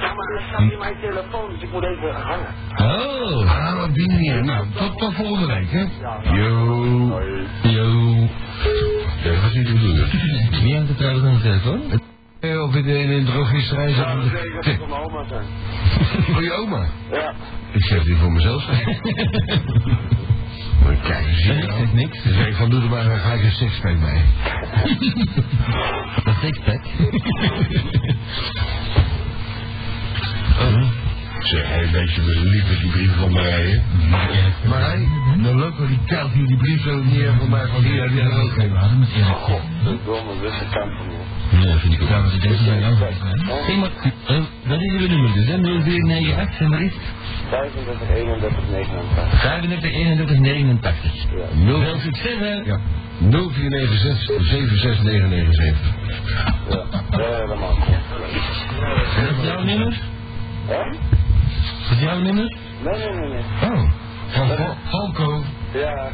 [0.00, 2.52] Ja, maar er staat hier mijn telefoon, dus ik moet even hangen.
[2.76, 4.44] Oh, Ah, op die manier.
[4.44, 5.84] Nou, tot, tot volgende week, hè?
[6.32, 7.20] Yo.
[7.62, 7.90] yo.
[9.24, 10.60] Ja, wat zie je doen?
[10.62, 12.00] Wie hangt er trouwens aan de telefoon?
[12.40, 14.06] Eh, Of in de, in de drogisterij Ja, zat.
[14.22, 15.44] dat betekent dat van mijn oma zijn.
[16.34, 16.86] Voor je oma.
[17.12, 17.32] Ja.
[17.72, 18.66] Ik zeg die voor mezelf.
[20.84, 21.64] Maar kijk eens Nee, hier.
[21.64, 22.22] ik zeg niks.
[22.24, 24.22] Dan zeg ik van, doe er maar een gelijk een sixpack bij.
[26.24, 26.80] Een sixpack.
[30.60, 31.07] Oh.
[31.50, 33.80] Zeg, hé, weet je, we liever die brief van Marije.
[34.68, 38.08] Marij, nou leuk wel die kelt hier die brief zo neer van mij van hier,
[38.08, 38.76] die er ook een.
[39.32, 41.64] God, de domme witte kant van me.
[41.64, 42.08] Nee, vind ik ook.
[42.08, 42.98] Ja, maar deze zijn ook
[43.66, 43.90] Hé, maar,
[44.26, 45.56] eh, wat is uw nummer dus, hè?
[45.58, 47.02] 0498, en wat is het?
[47.50, 49.40] 35, 31, 89.
[49.40, 51.12] 35 31 89.
[51.54, 52.54] Nul- Veel succes, hè?
[52.54, 52.78] Ja.
[53.18, 55.78] 0496 76979.
[56.68, 57.76] Ja, helemaal.
[59.16, 60.00] Is dat jouw nummer?
[60.66, 61.07] Hè?
[61.90, 62.56] Is dat jouw nummer?
[62.84, 63.70] Nee, nee, nee, nee.
[63.70, 63.90] Oh,
[64.28, 65.44] van Val- Valko.
[65.72, 66.08] Ja,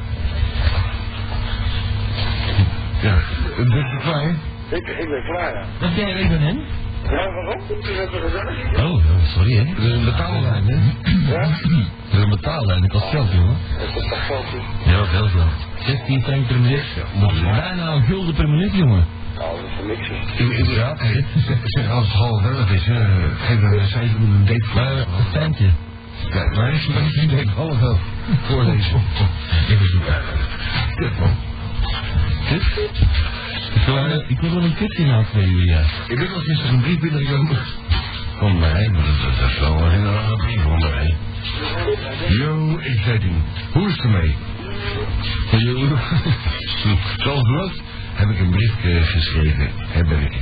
[3.03, 3.15] Ja,
[3.57, 4.29] ben je klaar?
[4.71, 5.65] ik, ik ben klaar, ja.
[5.81, 6.59] Dat jij van hem?
[7.05, 7.61] Ja, waarom?
[8.75, 8.85] Er.
[8.85, 9.65] Oh, sorry, hè?
[9.75, 10.75] Dat is een betaallijn, hè?
[11.33, 11.41] Ja?
[11.41, 13.57] Dat is een betaallijn, dat kost geld, jongen.
[13.79, 14.45] Dat is toch geld,
[14.85, 15.49] Ja, veel geld.
[15.87, 16.85] 16 frank per minuut.
[17.43, 19.05] Bijna een gulden per minuut, jongen.
[19.39, 20.45] Nou, dat is voor niks, hè.
[20.45, 20.97] Ik, ik, ja,
[21.47, 23.05] zeg, zeg, als het half elf is, hè,
[23.47, 25.71] geef dan een cijfer met een date Maar, een fijntje.
[26.33, 28.01] Ja, maar is het niet denk half elf
[28.43, 29.03] voorlezen.
[29.71, 30.15] Even zoeken.
[30.95, 31.35] Kut, man.
[32.49, 32.63] Kut?
[33.75, 35.83] Ik wil, wel- ik wil wel een kutje na twee uur, ja.
[36.09, 37.59] Ik ben al gisteren een brief binnengekomen.
[38.39, 41.17] Van mij, maar dat, dat is wel een hele rare brief van mij.
[42.29, 43.35] Yo, ik zei ding.
[43.73, 44.37] Hoe is het ermee?
[45.51, 45.99] Yo.
[47.17, 47.83] Zoals beloofd
[48.15, 49.71] heb ik een briefje geschreven.
[49.77, 50.33] Heb ik.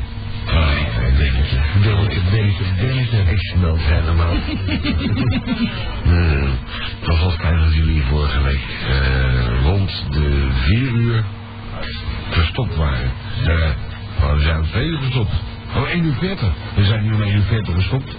[0.47, 0.71] Ah,
[1.09, 1.59] een dingetje.
[1.83, 3.19] Belletje, belletje, belletje.
[3.33, 4.35] Ik smelt helemaal.
[6.05, 6.51] Eh,
[7.01, 11.25] Het was al fijn dat jullie vorige week eh, rond de vier uur
[12.31, 13.11] verstopt waren.
[13.41, 15.33] Uh, we zijn om twee uur gestopt.
[15.77, 16.53] Oh, 1 uur 40.
[16.75, 18.17] We zijn nu om 1 uur 40 gestopt.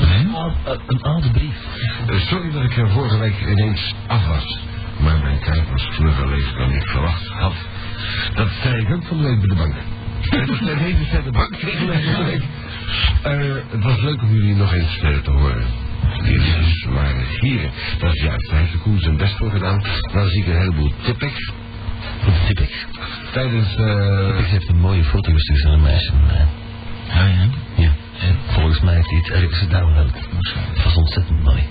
[0.00, 1.56] Een oude- Een oude brief.
[2.06, 4.58] Eh, sorry dat ik er vorige week ineens af was.
[5.00, 7.54] Maar mijn tijd was vlugger leeg dan ik verwacht had.
[8.34, 9.74] Dat zei ik ook van de week bij de bank.
[10.20, 12.40] Het was de hele tijd de bank tegen mij.
[13.22, 15.64] Eh, het was leuk om jullie nog eens eh, te horen.
[16.22, 17.70] Jullie dus waren hier.
[17.98, 18.50] Dat is juist.
[18.50, 19.82] Hij heeft de Koen zijn best voor gedaan.
[20.12, 20.92] Dan zie ik een heleboel.
[21.02, 21.52] Tipex.
[23.32, 23.76] Tijdens...
[23.76, 26.46] eh, Tipex heeft een mooie foto gestuurd aan een meisje van mij.
[27.08, 27.48] Ja, ja?
[27.76, 27.92] Ja.
[28.20, 30.10] En volgens mij heeft hij iets ergens gedownload.
[30.74, 31.62] Het was ontzettend mooi.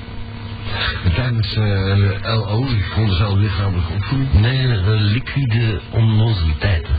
[1.15, 4.34] Tijdens eh, LO, ik vond zelf lichamelijke opvoeding.
[4.34, 6.95] Nee, eh, liquide onnozeliteiten.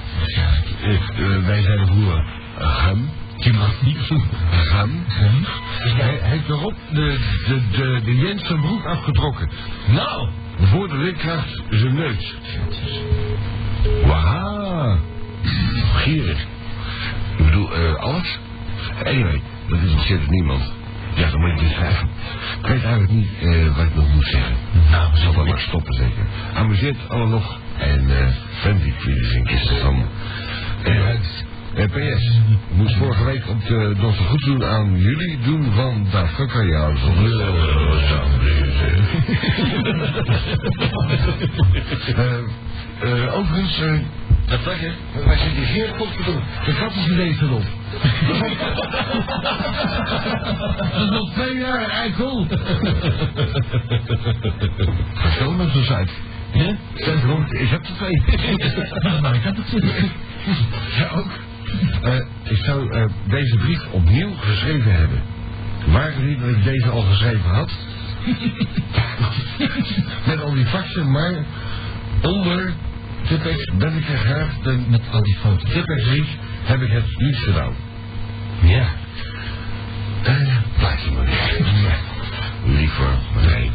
[0.82, 2.24] Eh, eh, wij zijn vroeger
[2.58, 3.10] gum.
[3.38, 5.04] Gum.
[5.82, 9.50] Dus hij heeft erop de, de, de, de Jensen broek afgetrokken.
[9.86, 10.28] Nou!
[10.60, 12.34] Voor de lidkracht zijn neus.
[14.06, 14.98] Wauw.
[15.94, 16.46] Gierig.
[17.36, 18.38] Ik bedoel, eh, alles?
[19.04, 20.72] Anyway, dat interesseert niemand.
[21.14, 22.08] Ja, dan moet je het schrijven.
[22.60, 24.56] Ik weet eigenlijk niet eh, wat ik nog moet zeggen.
[24.90, 26.24] Nou, we zullen maar stoppen zeker.
[26.54, 27.58] Amuseert alle nog.
[27.78, 28.28] En eh
[28.60, 30.04] Fendi is een kist van...
[30.82, 31.10] Eh,
[31.74, 36.06] eh, PS, ik moest vorige week op de Dosse goed doen aan jullie doen van
[36.10, 36.96] dat kan jou
[42.16, 43.98] Eh, eh, Overigens, eh,
[44.50, 44.92] Dat zeg je?
[45.24, 46.40] wij zitten hier godverdomme.
[46.64, 47.62] De grappige erop.
[50.92, 52.46] Dat is nog twee jaar, eikel.
[55.14, 56.10] Vertel me zo uit.
[56.52, 56.76] Ja?
[56.94, 58.22] Zeg rond, ik heb er twee.
[59.22, 60.10] Maar ik had het gezien.
[60.98, 61.30] Ja, ook.
[62.02, 65.22] Eh, ik zou eh, deze brief opnieuw geschreven hebben.
[65.86, 67.70] Waren niet dat ik deze al geschreven had?
[70.26, 71.34] Met al die faxen, maar
[72.22, 72.72] onder
[73.26, 74.06] Tipex ben ik
[74.62, 75.70] de, Met al die foto's.
[75.72, 76.28] Tipex lief
[76.62, 77.72] heb ik het niet gedaan.
[78.62, 78.86] Ja.
[80.22, 82.78] Eh, plaatje maar niet.
[82.78, 83.08] Liever,
[83.46, 83.70] nee.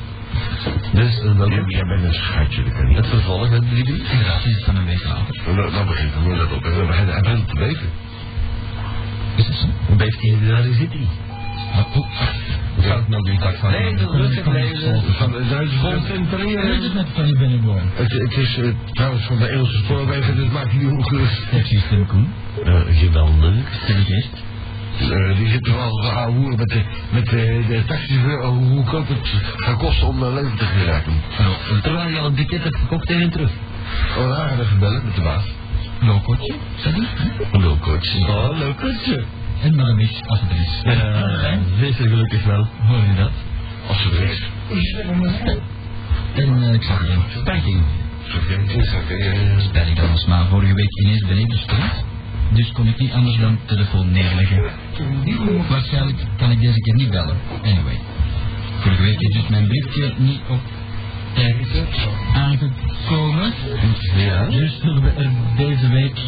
[0.93, 2.97] Dus uh, Jij, jij bent een schatje, dat kan niet.
[2.97, 4.03] het vervolg met drie drie.
[4.12, 5.41] Inderdaad, is het van een week later.
[5.45, 6.63] Nou, nou, nou begint het dat op.
[6.63, 7.89] En dan begint hij begint te beven.
[9.36, 9.95] Is het zo?
[9.95, 11.08] Blijft hij daar zit hij?
[11.84, 13.72] Hoe zou ik nou weer tak van?
[13.72, 15.04] Nee, dat rustig blijven.
[15.14, 16.82] Van de Duitse Hoe is concentreren.
[16.82, 17.92] het met van je binnenboren?
[17.94, 21.42] Het, het is eh, trouwens van de Engelse spoorwegen, dus maakt niet ongerust.
[21.50, 22.34] Heb je stem, Koen?
[22.66, 23.88] Uh, geweldig.
[23.88, 24.44] Ik eerst.
[25.02, 29.08] Uh, die zitten wel te hoeren met de, met de, de taxichauffeur over hoe goedkoop
[29.08, 29.18] het
[29.56, 31.14] gaat kosten om uh, leven te geraken.
[31.40, 33.52] Nou, terwijl je al een ticket hebt gekocht heen en terug.
[34.18, 35.44] Oh, daar gaan we bellen met de baas.
[36.02, 37.06] Lokotje, zeg je?
[37.52, 38.16] Een low-coach.
[38.28, 39.24] Oh, lokotje.
[39.62, 40.82] En maar een als het er is.
[41.80, 42.68] Wees er gelukkig wel.
[42.88, 43.32] Hoor je dat?
[43.88, 44.41] Als ze er is.
[46.34, 47.84] En uh, ik zag je een Spijting
[49.96, 52.06] dan was maar vorige week ineens beneden stond.
[52.50, 54.63] Dus kon ik niet anders dan telefoon neerleggen.
[55.70, 57.38] Waarschijnlijk kan ik deze keer niet bellen.
[57.63, 58.00] Anyway.
[58.80, 60.62] Vorige week is dus mijn briefje niet op
[61.34, 61.68] tijd
[62.34, 63.54] aangekomen.
[64.15, 64.46] Ja.
[64.46, 66.20] Dus zullen we er deze week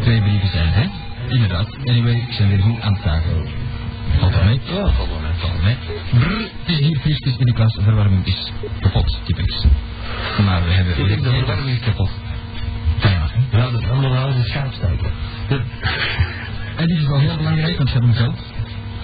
[0.00, 1.07] twee brieven zijn, hè?
[1.28, 1.76] Inderdaad.
[1.84, 3.48] Anyway, ik ben weer goed aan het zagen.
[4.18, 4.60] Valt wel mee?
[4.64, 5.32] Ja, valt wel mee.
[5.36, 5.76] Valt mee.
[6.10, 7.78] Brrr, het is hier frisjes in de klas.
[7.82, 9.64] Verwarming is kapot, typisch.
[10.44, 10.98] Maar we hebben...
[10.98, 12.10] Ik denk dat de warming is kapot.
[13.00, 13.30] Ja?
[13.50, 14.44] Ja, dat is allemaal wel een.
[16.76, 18.38] En dit is wel heel belangrijk, want ze hebben geld.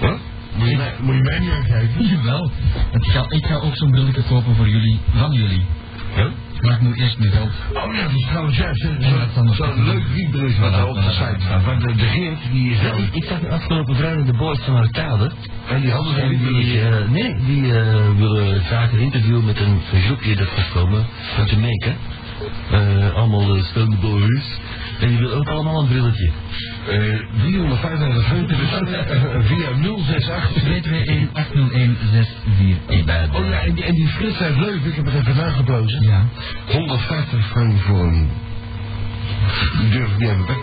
[0.01, 0.19] Wat?
[0.57, 2.07] Moet je, mij- moet je mij niet aankijken?
[2.17, 2.51] Jawel.
[2.93, 5.65] Ga, ik ga ook zo'n brilletje kopen voor jullie, van jullie.
[6.17, 6.31] Ja?
[6.61, 7.51] Maar ik moet eerst mijn geld.
[7.73, 8.87] Oh ja, dat is trouwens juist
[9.35, 11.65] zo'n zo leuk wietbericht wat er op de site staat.
[11.65, 12.99] Want de, de Geert, die is Ja, wel...
[13.13, 15.31] ik, zag afgelopen vrijdag de boys van Arcade.
[15.69, 19.61] En die hadden En een die, eh, nee, die eh, willen graag een interview met
[19.61, 21.07] een groepje dat gaat komen
[21.39, 21.93] uit Jamaica.
[22.71, 24.59] Eh allemaal uh, boys.
[25.01, 26.31] En die willen ook allemaal een brilletje.
[26.89, 28.81] Eh 335 punten, dus eh,
[29.41, 30.63] via 068.
[30.63, 30.67] 221801641.
[33.35, 36.03] Oh ja, en die, en die Frits uit Leuven, ik heb het even nageplozen.
[36.03, 36.27] Ja.
[36.67, 38.31] 150 frank voor een...
[39.81, 40.57] Die durf ik niet even weg.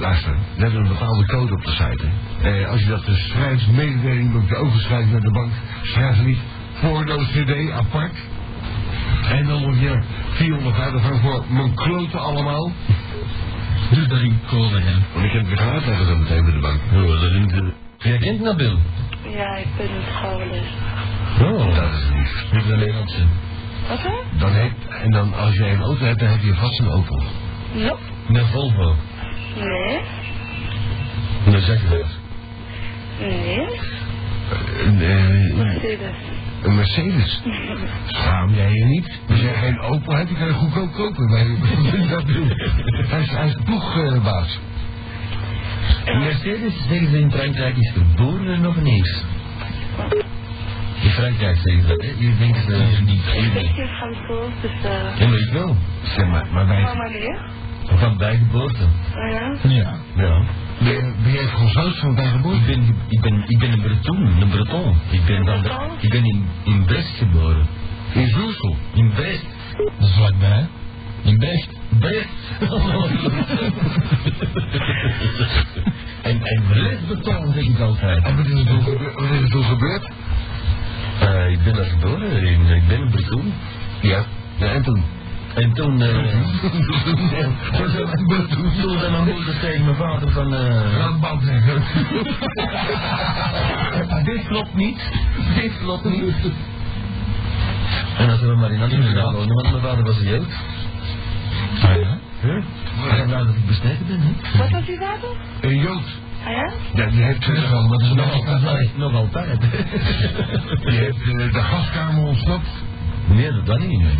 [0.00, 2.06] Luister, we hebben een bepaalde code op de site.
[2.42, 5.52] Eh, als je dat dus schrijft, mededeling moet je overschrijven naar de bank.
[5.82, 6.38] Schrijf niet
[6.74, 8.12] voor de CD apart.
[9.30, 9.98] En dan moet je
[10.32, 12.72] 450 frank voor mijn kloten allemaal.
[13.90, 14.92] Doe dat in kolen, hè.
[15.12, 16.80] Want ik heb het weer gaan uitleggen zo meteen bij de bank.
[16.94, 17.72] Oh, dat is de...
[17.98, 18.78] Jij kent Nabil?
[19.36, 20.66] Ja, ik ben het schoolles.
[21.42, 22.44] Oh, Dat is lief.
[22.52, 23.22] niet een Nederlandse.
[23.88, 24.38] Wat hè?
[24.38, 27.22] Dan heb, en dan als jij een auto hebt, dan heb je vast een Opel.
[27.74, 27.98] Nope.
[28.28, 28.94] Een Volvo.
[29.56, 30.00] Nee.
[31.44, 32.06] Dan zeg je dat.
[33.20, 33.58] Nee.
[34.84, 36.16] Een, eh, Mercedes.
[36.64, 37.42] Een Mercedes.
[38.06, 39.18] Schaam jij je niet?
[39.28, 41.26] Als jij geen Opel hebt, dan kan je goedkoop kopen.
[41.26, 41.46] Bij,
[42.08, 42.70] dat bedoel ik.
[43.08, 44.58] hij, is, hij is ploegbaas.
[46.04, 49.24] Mercedes, zeggen ze in Frankrijk, is geboren en nog niet.
[51.02, 52.12] In Frankrijk zeggen ze dat, hè?
[52.18, 53.22] Hier denken ze hier niet.
[53.34, 55.18] Ik ben Fransoos, dus eh...
[55.18, 55.76] Ja, maar ik wel.
[56.02, 57.38] zeg maar, maar wij?
[57.84, 58.84] Van bij geboorte.
[58.84, 59.56] Oh ja?
[59.68, 59.94] Ja.
[60.14, 60.42] Ja.
[60.78, 62.60] Ben, jij Fransoos van bij Ik geboorte?
[62.66, 64.96] ben, ik ben, ik ben een Breton, een Breton.
[65.10, 67.66] Ik ben, van, ik ben in, in Brest geboren.
[68.12, 68.76] In Zoersel.
[68.94, 69.46] In Brest.
[69.98, 70.64] Dat is vlakbij, hè.
[71.22, 71.68] In Brecht.
[71.98, 72.28] Brest.
[76.22, 78.24] en, en Brest beton, zeg ik altijd.
[78.24, 79.14] En wat is er toen gebeurd?
[79.14, 80.10] Wat is er toen gebeurd?
[81.20, 83.52] Eh, ik ben daar geboren, in, ik ben een Breton.
[84.00, 84.24] Ja.
[84.56, 85.04] ja en toen?
[85.54, 86.08] En toen, eh
[88.80, 91.82] toen zei mijn moeder tegen mijn vader van, eh Landbouw zeggen.
[94.24, 95.10] dit klopt niet,
[95.54, 96.34] dit klopt niet.
[98.18, 100.46] En dan zijn we maar in Antwerpen gaan wonen, want mijn vader was een jood.
[101.82, 102.18] Ah ja?
[102.42, 102.64] Huh?
[103.00, 104.58] Maar vandaar dat ik besneden ben, hè?
[104.58, 105.30] Wat was uw vader?
[105.60, 106.02] Een Jood.
[106.44, 106.70] Ah ja?
[106.94, 108.96] Ja, die heeft, Dat is wel, dat is Nog nog altijd.
[108.96, 109.60] Nog altijd.
[110.84, 112.68] die heeft de gaskamer ontsnapt.
[113.26, 114.18] Nee, dat dan niet, nee.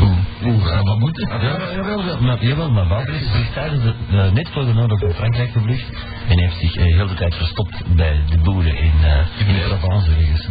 [0.00, 4.48] Oeh, ja, wat moet Ja, jawel, maar, jawel, maar is zich tijdens de, eh, net
[4.52, 5.90] voor de oorlog in Frankrijk gevlucht
[6.28, 9.76] en heeft zich eh, heel de tijd verstopt bij de boeren in, eh in de
[9.78, 10.48] Provence ergens.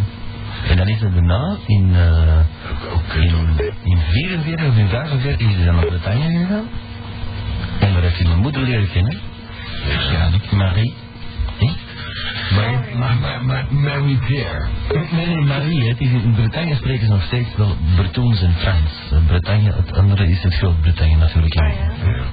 [0.68, 2.39] En dan is hij daarna in, eh
[3.22, 6.68] in, in 44 of in 45 is hij dan naar Bretagne gegaan.
[7.80, 9.20] En daar heeft hij mijn moeder leren kennen.
[10.12, 10.93] Ja, Marie.
[12.56, 12.97] Hè?
[12.97, 13.66] Maar, maar, maar, maar
[13.99, 14.68] Mary Pierre.
[15.12, 15.88] Nee, nee, Marie, hè.
[15.88, 18.91] het is in Bretagne spreken ze nog steeds wel Bretoons en Frans.
[19.12, 21.56] Eh, Bretagne, het andere is het Groot-Brittannië natuurlijk.
[21.56, 22.10] Ah hè.
[22.10, 22.24] ja?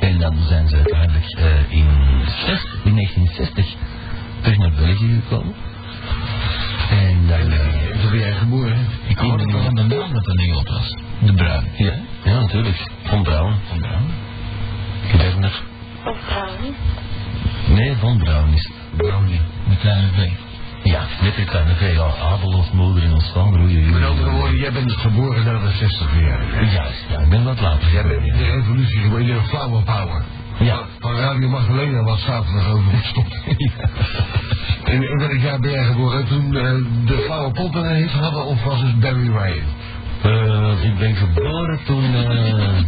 [0.00, 1.86] En dan zijn ze uiteindelijk eh, in,
[2.84, 3.66] in 1960
[4.40, 5.54] terug naar België gekomen.
[6.90, 7.52] En dan...
[7.52, 8.86] eh, Zo ben jij geboren.
[9.06, 10.96] Ik hoorde nog van de naam dat dat Nederland was.
[11.18, 11.64] De Bruin.
[11.76, 11.92] ja,
[12.24, 12.90] ja, natuurlijk.
[13.02, 13.54] Von Braun.
[13.68, 14.04] Van Bruin.
[15.16, 15.60] Werner.
[16.04, 16.76] Of trouwens.
[17.68, 18.70] Nee, Von Braun is...
[18.96, 19.40] Brownie.
[19.68, 20.30] De kleine V.
[20.82, 21.94] Ja, met die kleine V.
[21.94, 26.20] Ja, Abel of moeder in oei, Met andere woorden, jij bent geboren na de 60
[26.20, 26.64] jaar.
[26.72, 27.92] Juist, ja, ik ben wat later.
[27.92, 30.22] Jij bent in de revolutie geboren, in de flower power.
[30.58, 30.80] Ja.
[31.00, 33.40] Van Radio Magdalena was zaterdag over gestopt.
[34.84, 36.24] In, in welk jaar ben jij geboren?
[36.26, 36.74] Toen eh,
[37.06, 39.64] de Flower Pop een hit hadden of was het Barry Ryan?
[40.22, 42.14] Eh, ik ben geboren toen...
[42.14, 42.78] eh,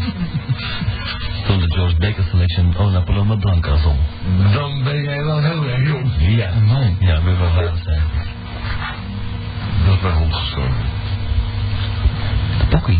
[1.58, 3.98] toen de George Baker Selection Oh Napoleon Blanca zong.
[4.52, 6.10] Dan ben jij wel heel erg jong.
[6.18, 6.96] Ja, Amai.
[7.00, 8.02] ja, ik ben van vader zijn.
[9.86, 10.84] Dat mijn hond gestorven.
[12.68, 12.98] Poppy.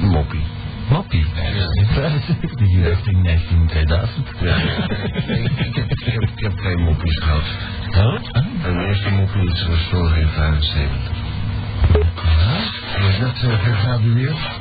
[0.00, 0.44] Moppie.
[0.88, 1.26] Moppie.
[1.34, 4.28] 75 jaar, 19, 2000.
[4.40, 4.56] Ja.
[4.56, 7.42] Ik, heb, ik, heb, ik heb twee moppies gehad.
[8.32, 11.10] En de eerste moppie is gestorven in 75.
[12.82, 14.60] Hij is net uh, gegradueerd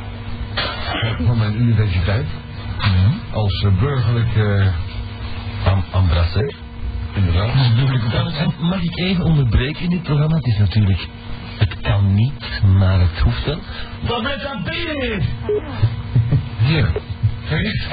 [1.26, 2.28] van mijn universiteit.
[3.32, 4.68] Als uh, burgerlijk, uh,
[5.66, 6.54] Am Ambrasser.
[7.16, 7.54] inderdaad.
[8.60, 10.36] Mag ik even onderbreken in dit programma?
[10.36, 11.08] Het is natuurlijk...
[11.58, 13.60] Het kan niet, maar het hoeft wel.
[14.08, 15.24] Wat met dat bier?
[16.58, 16.92] Hier.
[17.50, 17.88] Kijk.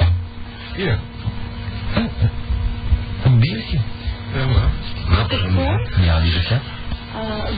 [0.75, 0.99] Hier.
[3.23, 3.79] Een biertje.
[4.33, 5.17] Ja, maar.
[5.17, 6.05] Wat is?
[6.05, 6.61] Ja, lieve schat.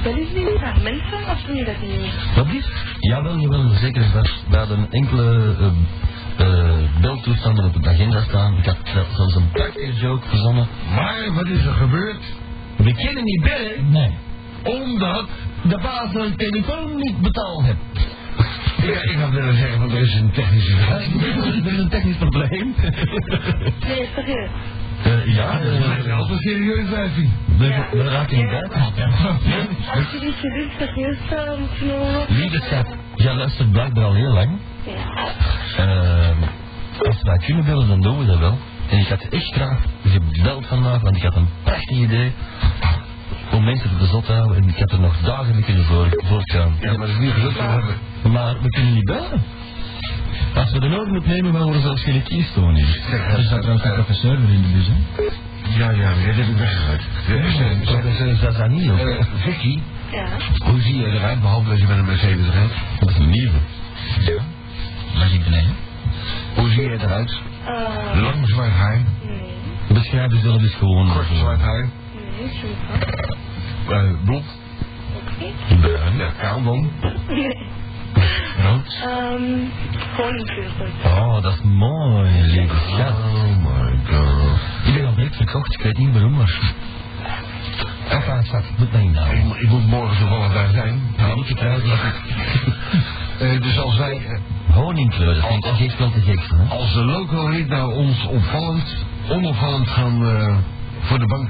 [0.05, 2.35] Uh, niet graag mensen of doen jullie dat niet?
[2.35, 2.65] Wat is?
[2.99, 4.01] Jawel, jawel, zeker.
[4.13, 5.67] We, we hadden enkele uh,
[6.39, 8.57] uh, beltoestanden op de agenda staan.
[8.57, 8.77] Ik had
[9.15, 10.67] zelfs een prachtige joke verzonnen.
[10.95, 12.23] Maar wat is er gebeurd?
[12.75, 14.17] We kunnen niet bellen, Nee.
[14.63, 15.27] Omdat...
[15.61, 17.77] de baas een telefoon niet betaald heeft.
[18.81, 21.01] Ja, ik had willen zeggen, want er is een technische vraag.
[21.65, 22.75] Er is een technisch probleem.
[23.87, 24.49] Nee, serieus.
[25.07, 27.29] Uh, ja, Dat is wel een serieus wijfie.
[27.57, 28.81] we, we raken niet buiten.
[29.93, 32.35] Als jullie serieus serieus moeten.
[32.35, 34.49] Lieve schat, jij luistert blijkbaar al heel lang.
[34.85, 35.33] Ja.
[35.85, 38.57] Uh, als wij kunnen bellen, dan doen we dat wel.
[38.89, 42.31] En ik had echt graag gebeld vandaag, want ik had een prachtig idee
[43.51, 44.57] om mensen te zot te houden.
[44.57, 46.75] En ik had er nog dagen mee kunnen voor, voortgaan.
[46.79, 47.55] Ja, maar dat is niet gelukt.
[47.55, 47.95] We hebben...
[48.31, 49.43] Maar we kunnen niet bellen.
[50.55, 52.99] Als we de nodig opnemen, dan worden zelfs geen kiestoon hier.
[53.11, 54.93] Er staat trouwens een professor weer in de bus, hè?
[55.79, 57.01] Ja, ja, maar dat heb ik weggegooid.
[57.83, 59.07] Professor Zazanil.
[59.07, 59.79] Uh, Vicky,
[60.11, 60.25] Ja.
[60.71, 62.73] hoe zie je eruit, behalve dat je met een Mercedes rijdt?
[62.99, 63.57] Dat is een nieuwe.
[64.19, 64.41] Ja.
[65.13, 65.75] Was ik beneden?
[66.55, 67.39] Hoe zie je eruit?
[67.67, 68.97] Uh, Lang zwart haar,
[69.27, 69.41] nee.
[69.87, 71.11] Beschrijf jezelf eens gewoon.
[71.13, 71.89] kort zwart haar,
[72.39, 74.05] Nee, super.
[74.05, 74.45] uh, blond,
[75.15, 75.75] Oké.
[75.81, 76.17] Bruin.
[76.17, 76.89] ja, kaal dan,
[77.27, 77.57] Nee.
[78.63, 78.97] Rood.
[79.05, 79.71] Um,
[80.15, 81.05] gewoon vuurgoed.
[81.05, 83.11] Oh, dat is mooi, lieve schat.
[83.11, 84.57] Oh my god.
[84.85, 86.59] Ik ben al direct verkocht, ik weet niet waarom, maar...
[88.09, 89.35] Enfin, schat, ik moet naar je Ik, nou.
[89.43, 91.01] mo- ik moet morgen toevallig daar zijn.
[91.17, 92.15] Nou, getrouwd, maar...
[93.39, 94.39] Eh, dus als wij, eh,
[94.73, 96.75] Honingkleur, dat vind ik echt wel te gek, hè?
[96.75, 98.95] als de local heet nou ons opvallend,
[99.29, 100.55] onopvallend gaan eh,
[101.01, 101.49] voor de bank.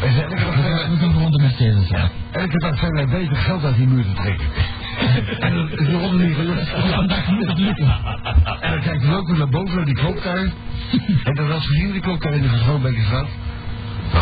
[0.00, 2.10] En elke dag zijn wij- We kunnen de Mercedes rijden.
[2.30, 4.46] elke dag zijn wij bezig geld uit die muur te trekken.
[5.46, 6.68] en dat is altijd niet gelukt.
[6.94, 7.86] Vandaag moet het lukken.
[8.60, 10.38] En dan kijkt de local naar boven naar die klokkaar.
[11.24, 13.28] en dan was gezien die klokkaar in de Verschoonbekerstraat.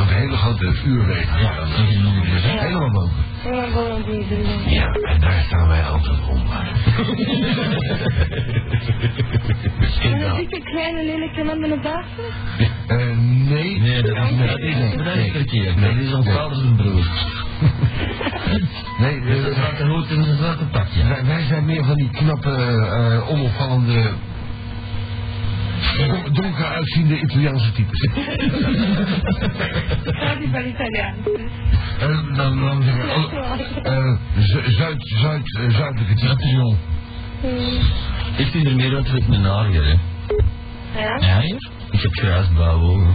[0.00, 1.28] Een hele grote uurweek.
[1.38, 1.52] Ja,
[2.58, 3.24] helemaal boven.
[4.66, 6.42] Ja, en daar staan wij altijd om.
[10.02, 12.04] En een dikke kleine lelijke man met een baas?
[12.86, 12.96] Eh,
[13.48, 13.80] nee.
[13.80, 14.48] Nee, dat is niet.
[14.48, 14.98] Dat is niet.
[15.04, 15.80] Dat is verkeerd.
[15.80, 17.04] Dat is ons vader zijn broer.
[18.98, 21.04] Nee, een eh, zwarte hoed en een zwarte pakje.
[21.08, 24.10] wij, wij zijn meer van die knappe, eh, onopvallende,
[25.96, 28.08] don- donker uitziende Italiaanse types.
[30.20, 31.16] Ja, die van Italiaans.
[32.00, 36.52] Eh, dan, dan zeggen we, oh, eh, zu- zuid, zuid, eh, zuidelijke types.
[36.52, 36.76] Hmm.
[38.36, 39.94] Ik zie er meer uit als een Ariër, hè.
[41.00, 41.16] Ja?
[41.20, 41.68] Ja, hier?
[41.90, 43.14] Ik heb kruisblauwe ogen.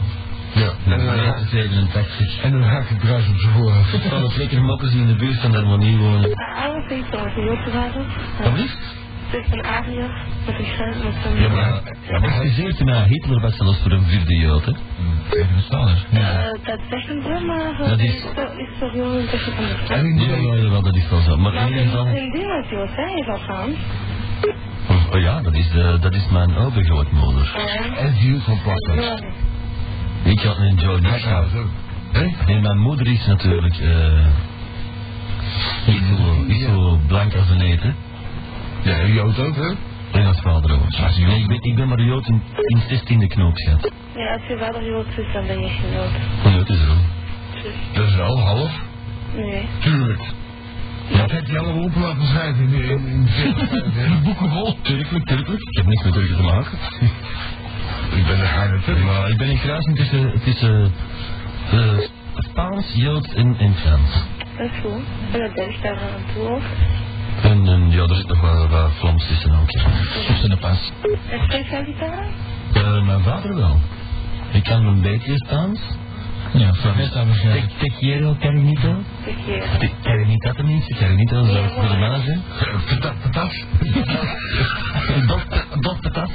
[0.54, 2.42] Ja, en, En ha- 87.
[2.44, 3.90] en een hakenkruis op zijn voorhoofd.
[4.10, 6.34] Van de flikker mokkers die in de buurt van de harmonie wonen.
[6.34, 7.58] Alles heeft zo met een
[9.34, 10.12] is een Ariër
[10.46, 11.42] met een schuim met een...
[11.42, 14.72] Ja, maar, ja, maar hij is na Hitler was zelfs voor een vierde jood, hè.
[15.70, 16.06] Vader.
[16.12, 18.24] Eh, dat zeggen ze, maar Dat dat is- is
[18.58, 21.20] is zo heel een beetje van de in Ja, die, ja, ja, dat is wel
[21.20, 21.38] zo.
[21.38, 22.06] Maar Maar in ieder geval...
[22.06, 23.76] in die was jood, hè, is al Frans.
[25.14, 27.52] Oh ja, dat is, de, dat is mijn overgrootmoeder.
[27.56, 27.96] Ja.
[27.98, 29.02] en die van Platten.
[29.02, 29.20] Ja.
[30.24, 31.46] Ik had een Joe Nassau.
[32.48, 33.78] En mijn moeder is natuurlijk...
[33.78, 34.26] eh
[35.88, 37.96] niet, zo, niet zo blank als een eten.
[38.84, 39.74] Ja, en Jood ook, hè?
[40.20, 40.90] En als vader ook.
[41.18, 43.92] Nee, ik, ben, ik ben maar jood in, in 16e knoopschat.
[44.16, 46.10] Ja, als je vader jood is, dan ben je geen jood.
[46.46, 46.98] Een jood is ook.
[47.64, 48.72] Dus, Dat is wel half.
[49.36, 49.66] nee.
[49.80, 50.22] Tuurlijk.
[51.18, 53.28] Dat heb je allemaal op laten schrijven in, in, in,
[53.96, 54.78] in boeken vol.
[54.82, 55.50] Tuurlijk, tuurlijk.
[55.50, 56.78] Ik heb niks met Turken te maken.
[58.18, 59.04] Ik ben een harde Turk.
[59.04, 60.92] Maar ik ben in kruising tussen, tussen
[61.72, 61.98] eh,
[62.36, 64.12] Spaans, Joods en, en Frans.
[64.58, 65.02] Dat is goed.
[65.32, 66.62] En dat ben ik daar aan toe ook.
[67.42, 69.70] En, en ja, er zit nog wel wat Vlaams tussen ook.
[70.28, 70.92] Tussen de pas.
[71.30, 72.26] En spreekt jij gitaar?
[72.74, 73.80] Eh, mijn vader wel.
[74.52, 75.80] Ik kan een beetje Spaans.
[76.54, 77.10] Ja, Frans.
[77.12, 78.96] Te te quiero, cariñito.
[79.26, 79.64] Ik hier.
[79.80, 82.42] Te- Cariñita tenminste, cariñito, zou het voor de mannen zijn.
[82.90, 83.54] Patat, patat.
[85.82, 86.30] Dos, patas.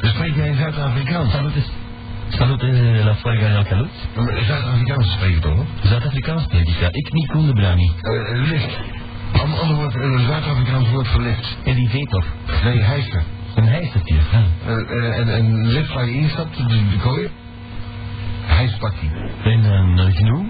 [0.00, 1.30] Dan spreek jij Zuid-Afrikaans.
[1.32, 1.70] Salut, is-
[2.28, 3.90] salut eh, la fuega en.
[4.14, 5.64] Maar Zuid-Afrikaans spreken toch?
[5.82, 6.88] Zuid-Afrikaans spreek ik, ja.
[6.90, 7.92] Ik niet Koen de Brani.
[8.02, 8.78] Uh, licht.
[9.32, 11.56] Ander ander woord, een Zuid-Afrikaans woord voor licht.
[11.64, 12.24] Elevator.
[12.64, 13.22] Nee, hijster.
[13.54, 14.14] Een hijstertje.
[14.14, 14.42] Ja.
[14.68, 17.28] Uh, uh, en een lift waar je instapt, de, de kooi.
[18.46, 19.10] Hijspakkie.
[19.44, 20.46] En een uh, gnoe?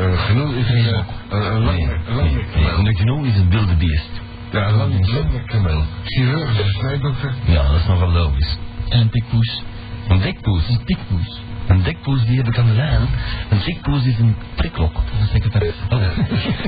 [0.00, 0.98] Uh, genoeg is een, uh,
[1.28, 4.10] een, een lange, een lange Nee, een gnoe is een wilde beest.
[4.50, 5.82] Ja, een lange, lange kameel.
[6.04, 7.32] Chirurgische snijdokter.
[7.44, 8.58] Ja, dat is nogal logisch.
[8.88, 9.62] En een pikpoes.
[10.08, 10.68] Een dekpoes.
[10.68, 11.42] Een pikpoes.
[11.66, 13.08] Een dekpoes die heb ik aan de lijn.
[13.50, 14.94] Een dekpoes is een prikklok.
[14.94, 15.74] Dat is secretaris.
[15.90, 16.00] Oh.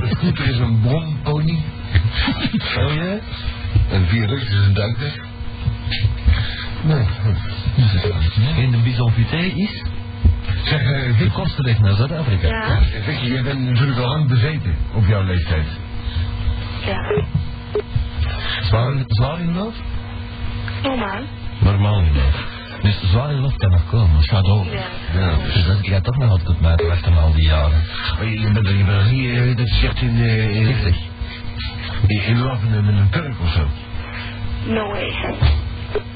[0.01, 1.63] Een scooter is een brompony.
[2.77, 3.19] oh ja?
[3.91, 5.21] Een viaduct is een duikdek.
[6.83, 7.05] Nee,
[8.03, 8.65] wel iets meer.
[8.65, 9.83] En de bisonvité is
[10.65, 12.49] Zeg, uh, de kostenweg naar Zuid-Afrika.
[12.49, 12.79] Ja.
[13.03, 15.67] Vicky, jij bent natuurlijk al lang bezeten op jouw leeftijd.
[16.87, 17.25] Ja.
[18.63, 19.75] Zwaar, zwaar in lof?
[20.83, 21.23] Normaal.
[21.61, 22.13] Normaal in.
[22.87, 24.43] Dus zwaar in lof kan nog komen.
[24.43, 24.65] Door.
[24.65, 25.21] Ja.
[25.21, 27.83] Ja, Dus dat gaat toch nog altijd mij te wachten na al die jaren.
[28.17, 30.97] Maar je, je bent je bent niet, eh, dat je zegt in, eh, in, Giftig.
[32.07, 33.67] in, in love met een Turk of zo.
[34.73, 35.09] No way.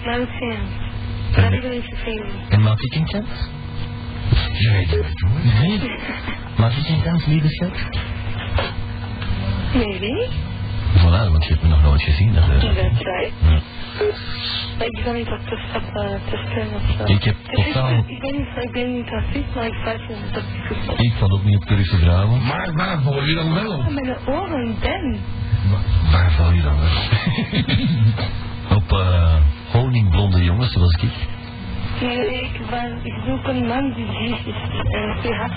[0.04, 0.72] Not a chance.
[1.36, 2.24] Not even think.
[2.48, 3.28] En maak ik een kans?
[4.58, 5.68] Je weet het niet hoor.
[5.68, 5.90] Nee.
[6.56, 7.78] Maak ik een kans, lieve schat?
[9.74, 10.28] Maybe.
[10.96, 12.34] Voilà, want je hebt me nog nooit gezien.
[12.34, 12.48] Dat, eh.
[12.48, 13.32] That's right.
[13.42, 13.60] Ja.
[14.78, 17.12] Maar ik ben niet op te stappen te stemmen of zo.
[17.14, 19.74] Ik heb totaal- Ik ben niet, ik ben niet racist, maar ik
[20.08, 20.42] je dat
[20.96, 21.00] ik.
[21.00, 22.44] Ik val ook niet op Turkse vrouwen.
[22.46, 23.88] Maar waar val je dan wel op?
[23.88, 25.18] De oren, Ben.
[25.70, 27.10] Wa- Waar val je dan wel op?
[28.76, 29.34] Op eh
[29.72, 31.10] honingblonde jongens zoals ik.
[32.00, 34.54] Nee, ik, ben, ik zoek een man die lief is
[34.90, 35.16] en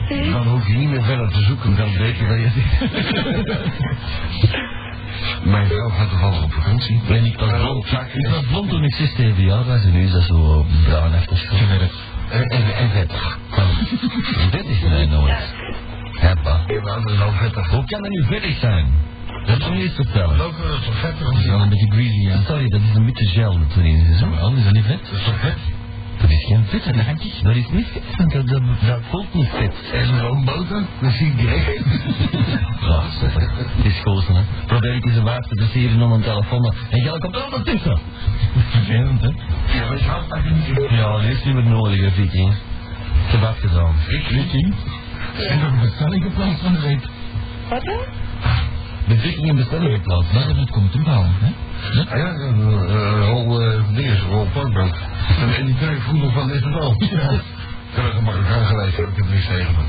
[0.09, 0.31] is.
[0.31, 2.49] Dan hoef je niet meer verder te zoeken, dan weet je waar je
[5.43, 7.01] Mijn vrouw gaat toevallig op vakantie.
[7.07, 7.85] En ik was Eh, blond.
[8.13, 11.47] Ik was blond toen ik 6, 7 jaar was en nu is dat zo bruinachtig.
[11.57, 11.93] Gewerkt.
[12.29, 13.37] En, en, en vettig.
[14.51, 15.53] Dit is mij nooit.
[16.11, 16.61] Hebba.
[17.69, 18.85] Hoe kan dat nu vettig zijn?
[19.45, 20.37] Dat is niet eens vertellen.
[20.37, 21.29] Dat is toch vettig?
[21.31, 22.41] Dat is wel een beetje greasy, ja.
[22.41, 24.09] Sorry, dat is een beetje gel dat erin is.
[24.09, 24.19] is
[24.63, 24.99] dat niet vet?
[25.03, 25.57] Dat is toch vet?
[26.21, 29.33] Dat is geen vet, dat is Dat is niet vet, want dat, dat, dat voelt
[29.33, 29.73] niet vet.
[29.93, 31.85] En zo'n boter, dat zie ik direct.
[32.79, 33.03] Ja,
[33.75, 34.41] het is gozen, hè.
[34.65, 36.73] Probeer ik eens een waard te versieren om een telefoon.
[36.89, 37.99] En jij komt er altijd tussen.
[38.69, 39.27] Vervelend, hè?
[39.27, 40.89] Ja, je houdt daar niet.
[40.89, 42.51] Ja, dat is niet meer nodig, hè, Viking.
[42.51, 43.95] Ik heb afgedaan.
[43.97, 44.73] Viking?
[45.49, 47.07] En nog een bestelling geplaatst van de week.
[47.69, 47.99] Wat dan?
[49.07, 50.33] De Viking in bestelling geplaatst.
[50.33, 51.51] Dat het komen terughalen, hè?
[52.09, 54.93] Ah ja, een rol uh, dinges, een rol parkbank.
[55.39, 56.95] En, en die vroeg nog van, is het al?
[56.99, 57.07] Ja.
[57.31, 59.83] Ik heb het gemakkelijk aangelezen, ik heb niks tegen me.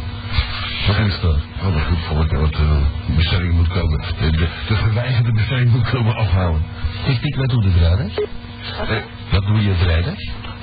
[0.86, 1.36] Wat is dat?
[1.62, 4.00] Oh, dat goed voor ik wat uh, bestelling moet komen.
[4.20, 6.62] De, de, de geweigerde bestelling moet komen afhouden.
[7.06, 8.18] Ik tik wat doe de vrijdag?
[8.18, 8.96] Eh,
[9.30, 10.14] Wat doe je vrijdag?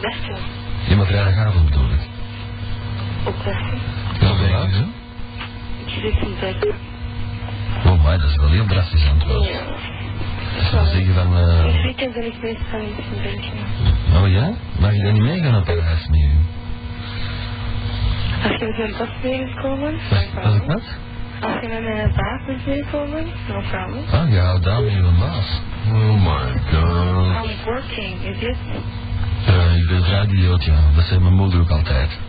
[0.01, 0.35] Westen.
[0.87, 1.99] Ja, maar vrijdagavond bedoel ik.
[3.25, 3.79] Op Westen.
[4.19, 4.67] Wat laat?
[5.85, 6.73] Ik zit in bed.
[7.85, 9.45] Oh, maar dat is wel heel drastisch antwoord.
[9.47, 9.59] Ja.
[10.55, 11.37] Dat wil zeggen van...
[11.37, 13.63] Eh weekend ben ik meestal niet in België.
[14.23, 14.51] oh ja?
[14.79, 16.29] Mag je dan niet meegaan op een huis met u?
[18.43, 20.67] Als je met mijn bas mee is komen, no Als ik problem.
[20.67, 20.83] wat?
[21.41, 24.03] Als je met mijn baas is meekomen, no problem.
[24.11, 25.61] Ah, houdt daar met je baas.
[25.87, 27.45] Oh my god.
[27.45, 28.57] I'm working, is it?
[29.49, 30.75] Uh, ik ben vrij idioot, ja.
[30.95, 32.19] Dat zei mijn moeder ook altijd.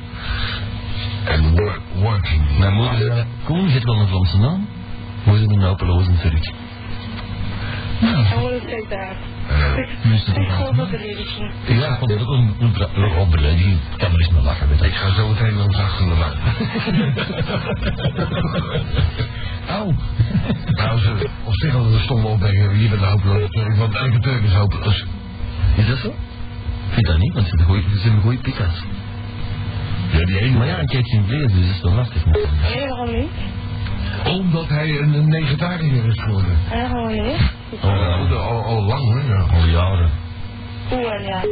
[1.24, 2.58] En work, working.
[2.58, 4.68] Mijn moeder zei, Koen, je hebt wel een Vlaamse naam.
[5.24, 6.52] Hoe is het een hopeloze Turk?
[8.02, 9.16] I want to say that.
[9.50, 11.52] Uh, Ik ik gewoon dat belediging.
[11.66, 13.72] Ja, ik vond het ook een, een, een, een belediging.
[13.92, 16.38] Ik kan er eens mee lachen, ik ga zo meteen het achter de lijn.
[19.76, 19.92] Auw.
[20.78, 22.80] Nou, ze op zich al een stomme opmerking.
[22.82, 25.04] Je bent een hopeloze Turk, want elke Turk is hopeloos.
[25.76, 26.08] Is dat zo?
[26.08, 26.14] Ik
[26.94, 28.82] vind dat niet, want ze zijn goeie- ze zijn goede pikas.
[30.12, 30.58] Ja, die ene.
[30.58, 32.24] Maar ja, een keertje in vlees, dus dat is wel lastig.
[32.24, 33.30] Nee, waarom niet?
[34.24, 36.58] Omdat hij een, vegetariër is geworden.
[36.72, 37.36] Oh, ja.
[37.80, 39.46] Al, al, al lang hoor, ja.
[39.58, 40.10] Al jaren.
[40.92, 41.44] Oeh, ja.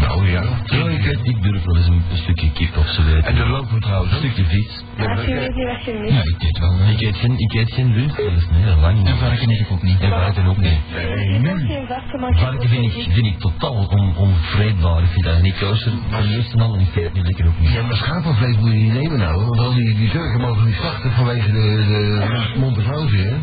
[0.00, 0.42] Nou ja.
[0.64, 0.88] Ja,
[1.22, 3.24] ik, durf wel eens een, een stukje kip of zo weten.
[3.24, 4.12] En de lopen trouwens.
[4.12, 4.84] Een stukje vis.
[4.98, 6.12] Als je weet niet wat je mist.
[6.12, 6.74] Ja, ik eet wel.
[6.90, 9.06] Ik eet geen, ik eet geen rundvlees, nee, lang niet.
[9.06, 10.00] En varken eet ik ook niet.
[10.00, 10.78] En varken ook niet.
[10.90, 11.84] Je
[12.30, 15.02] Varken vind ik, vind ik totaal on, onvreedbaar.
[15.02, 15.92] Ik vind dat niet kosher.
[16.10, 17.72] Ten eerste al, en ik vind het niet lekker ook niet.
[17.72, 20.74] Ja, maar schapenvlees moet je niet nemen nou, want al die, die Turken mogen niet
[20.74, 23.36] slachten vanwege de, de Montevrose, hè?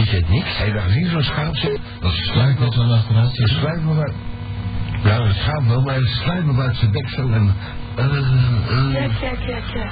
[0.00, 0.58] Ik eet niks.
[0.58, 1.80] Heb je daar gezien zo'n schaap zit?
[2.00, 3.36] Dat is sluit wel achteruit.
[3.36, 4.14] Het sluit me uit.
[5.04, 7.54] Ja, een schaap wel, maar het sluit me uit zijn bek zo en...
[7.96, 8.12] eh, eh,
[8.92, 9.20] Ja, eh.
[9.20, 9.90] ja, ja, ja.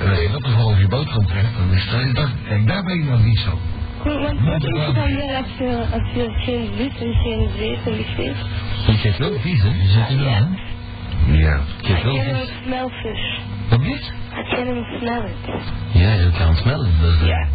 [0.00, 2.14] En als je dat wel op je boterham trekt, dan is dat...
[2.14, 3.58] dat- Kijk, daar ben je nog niet zo.
[4.04, 7.78] Want wat denk je dan weer als je, als je geen vis en geen vlees
[7.86, 8.36] en niks eet?
[8.96, 9.68] Ik eet wel vis, hè.
[9.68, 10.44] Je zit er wel, hè?
[11.32, 11.60] Ja.
[11.82, 12.50] Ik Had wel vis.
[12.64, 13.40] smelvis?
[13.68, 14.12] Wat dit?
[14.30, 15.36] Had jij een smellet?
[15.92, 16.90] Ja, je kan smellen.
[17.00, 17.46] Dat is, Ja.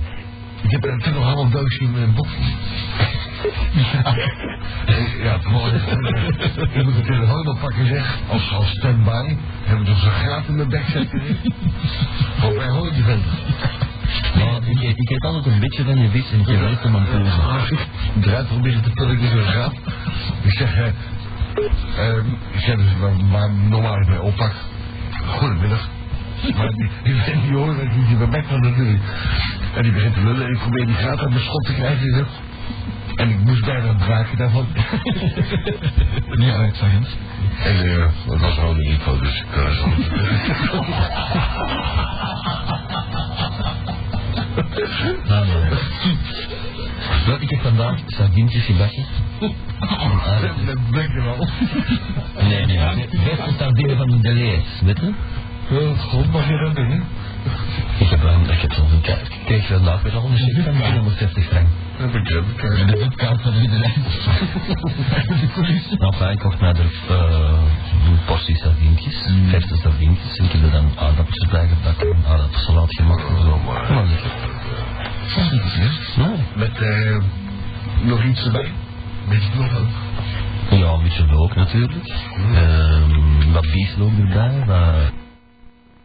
[0.61, 2.27] Ik heb er toch nog allemaal doosje in mijn boek.
[5.23, 5.87] Ja, toevallig.
[6.73, 8.17] Ik moet de telefoon oppakken zeg.
[8.29, 9.35] Als, als stand-by.
[9.63, 11.21] Hebben we toch zo'n graat in mijn bek zetten.
[12.39, 13.03] Volgens mij hoor je.
[14.35, 17.39] Maar ik eet altijd een beetje van je vis en heb echt een mampoes.
[17.51, 17.87] Als ik
[18.21, 19.73] eruit probeer te pullen in zo'n graat.
[20.41, 20.85] Ik zeg, eh,
[21.97, 24.51] ehm, ik zeg dus waar, waar normaal ik mee oppak.
[25.25, 25.89] Goedemiddag.
[26.57, 29.03] Maar die, die die hoort dat ik niet in mijn bek van natuurlijk.
[29.75, 32.27] En die begint te lullen en ik probeer die graat uit mijn schot te krijgen.
[33.15, 34.67] En ik moest bijna braken daarvan.
[36.31, 37.17] Ja, ik zag het.
[37.63, 39.87] En eh, dat was gewoon een info, dus ik kan zo.
[45.27, 45.47] Nou.
[47.25, 49.05] Wel, ik heb vandaag sardientjes gebakken.
[50.65, 51.47] Dat bleek er wel.
[52.49, 53.07] Nee, nee, nee.
[53.23, 55.13] Beste sardine van de lees, weet je?
[55.69, 56.97] Ja, God, mag je dat doen, hè?
[57.99, 61.45] Ik heb, een, ik heb zo'n ik kreeg vandaag weer al een check van 360
[61.45, 61.67] frank.
[61.99, 64.03] En de webkaart van iedereen.
[65.99, 67.61] Nou, fijn, ik kocht mij er uh,
[68.07, 70.37] een portie sardientjes, verse sardientjes.
[70.37, 73.59] En ik heb er dan aardappels bij gebakken, aardappelsalaat gemaakt en zo.
[73.65, 74.31] maar- Maar lekker.
[76.17, 76.37] Nee.
[76.55, 77.17] Met eh,
[78.01, 78.71] nog iets erbij.
[79.29, 79.87] Beetje knoflook.
[80.69, 82.07] Ja, een beetje look natuurlijk.
[82.53, 85.11] Ehm wat bieslook erbij, wat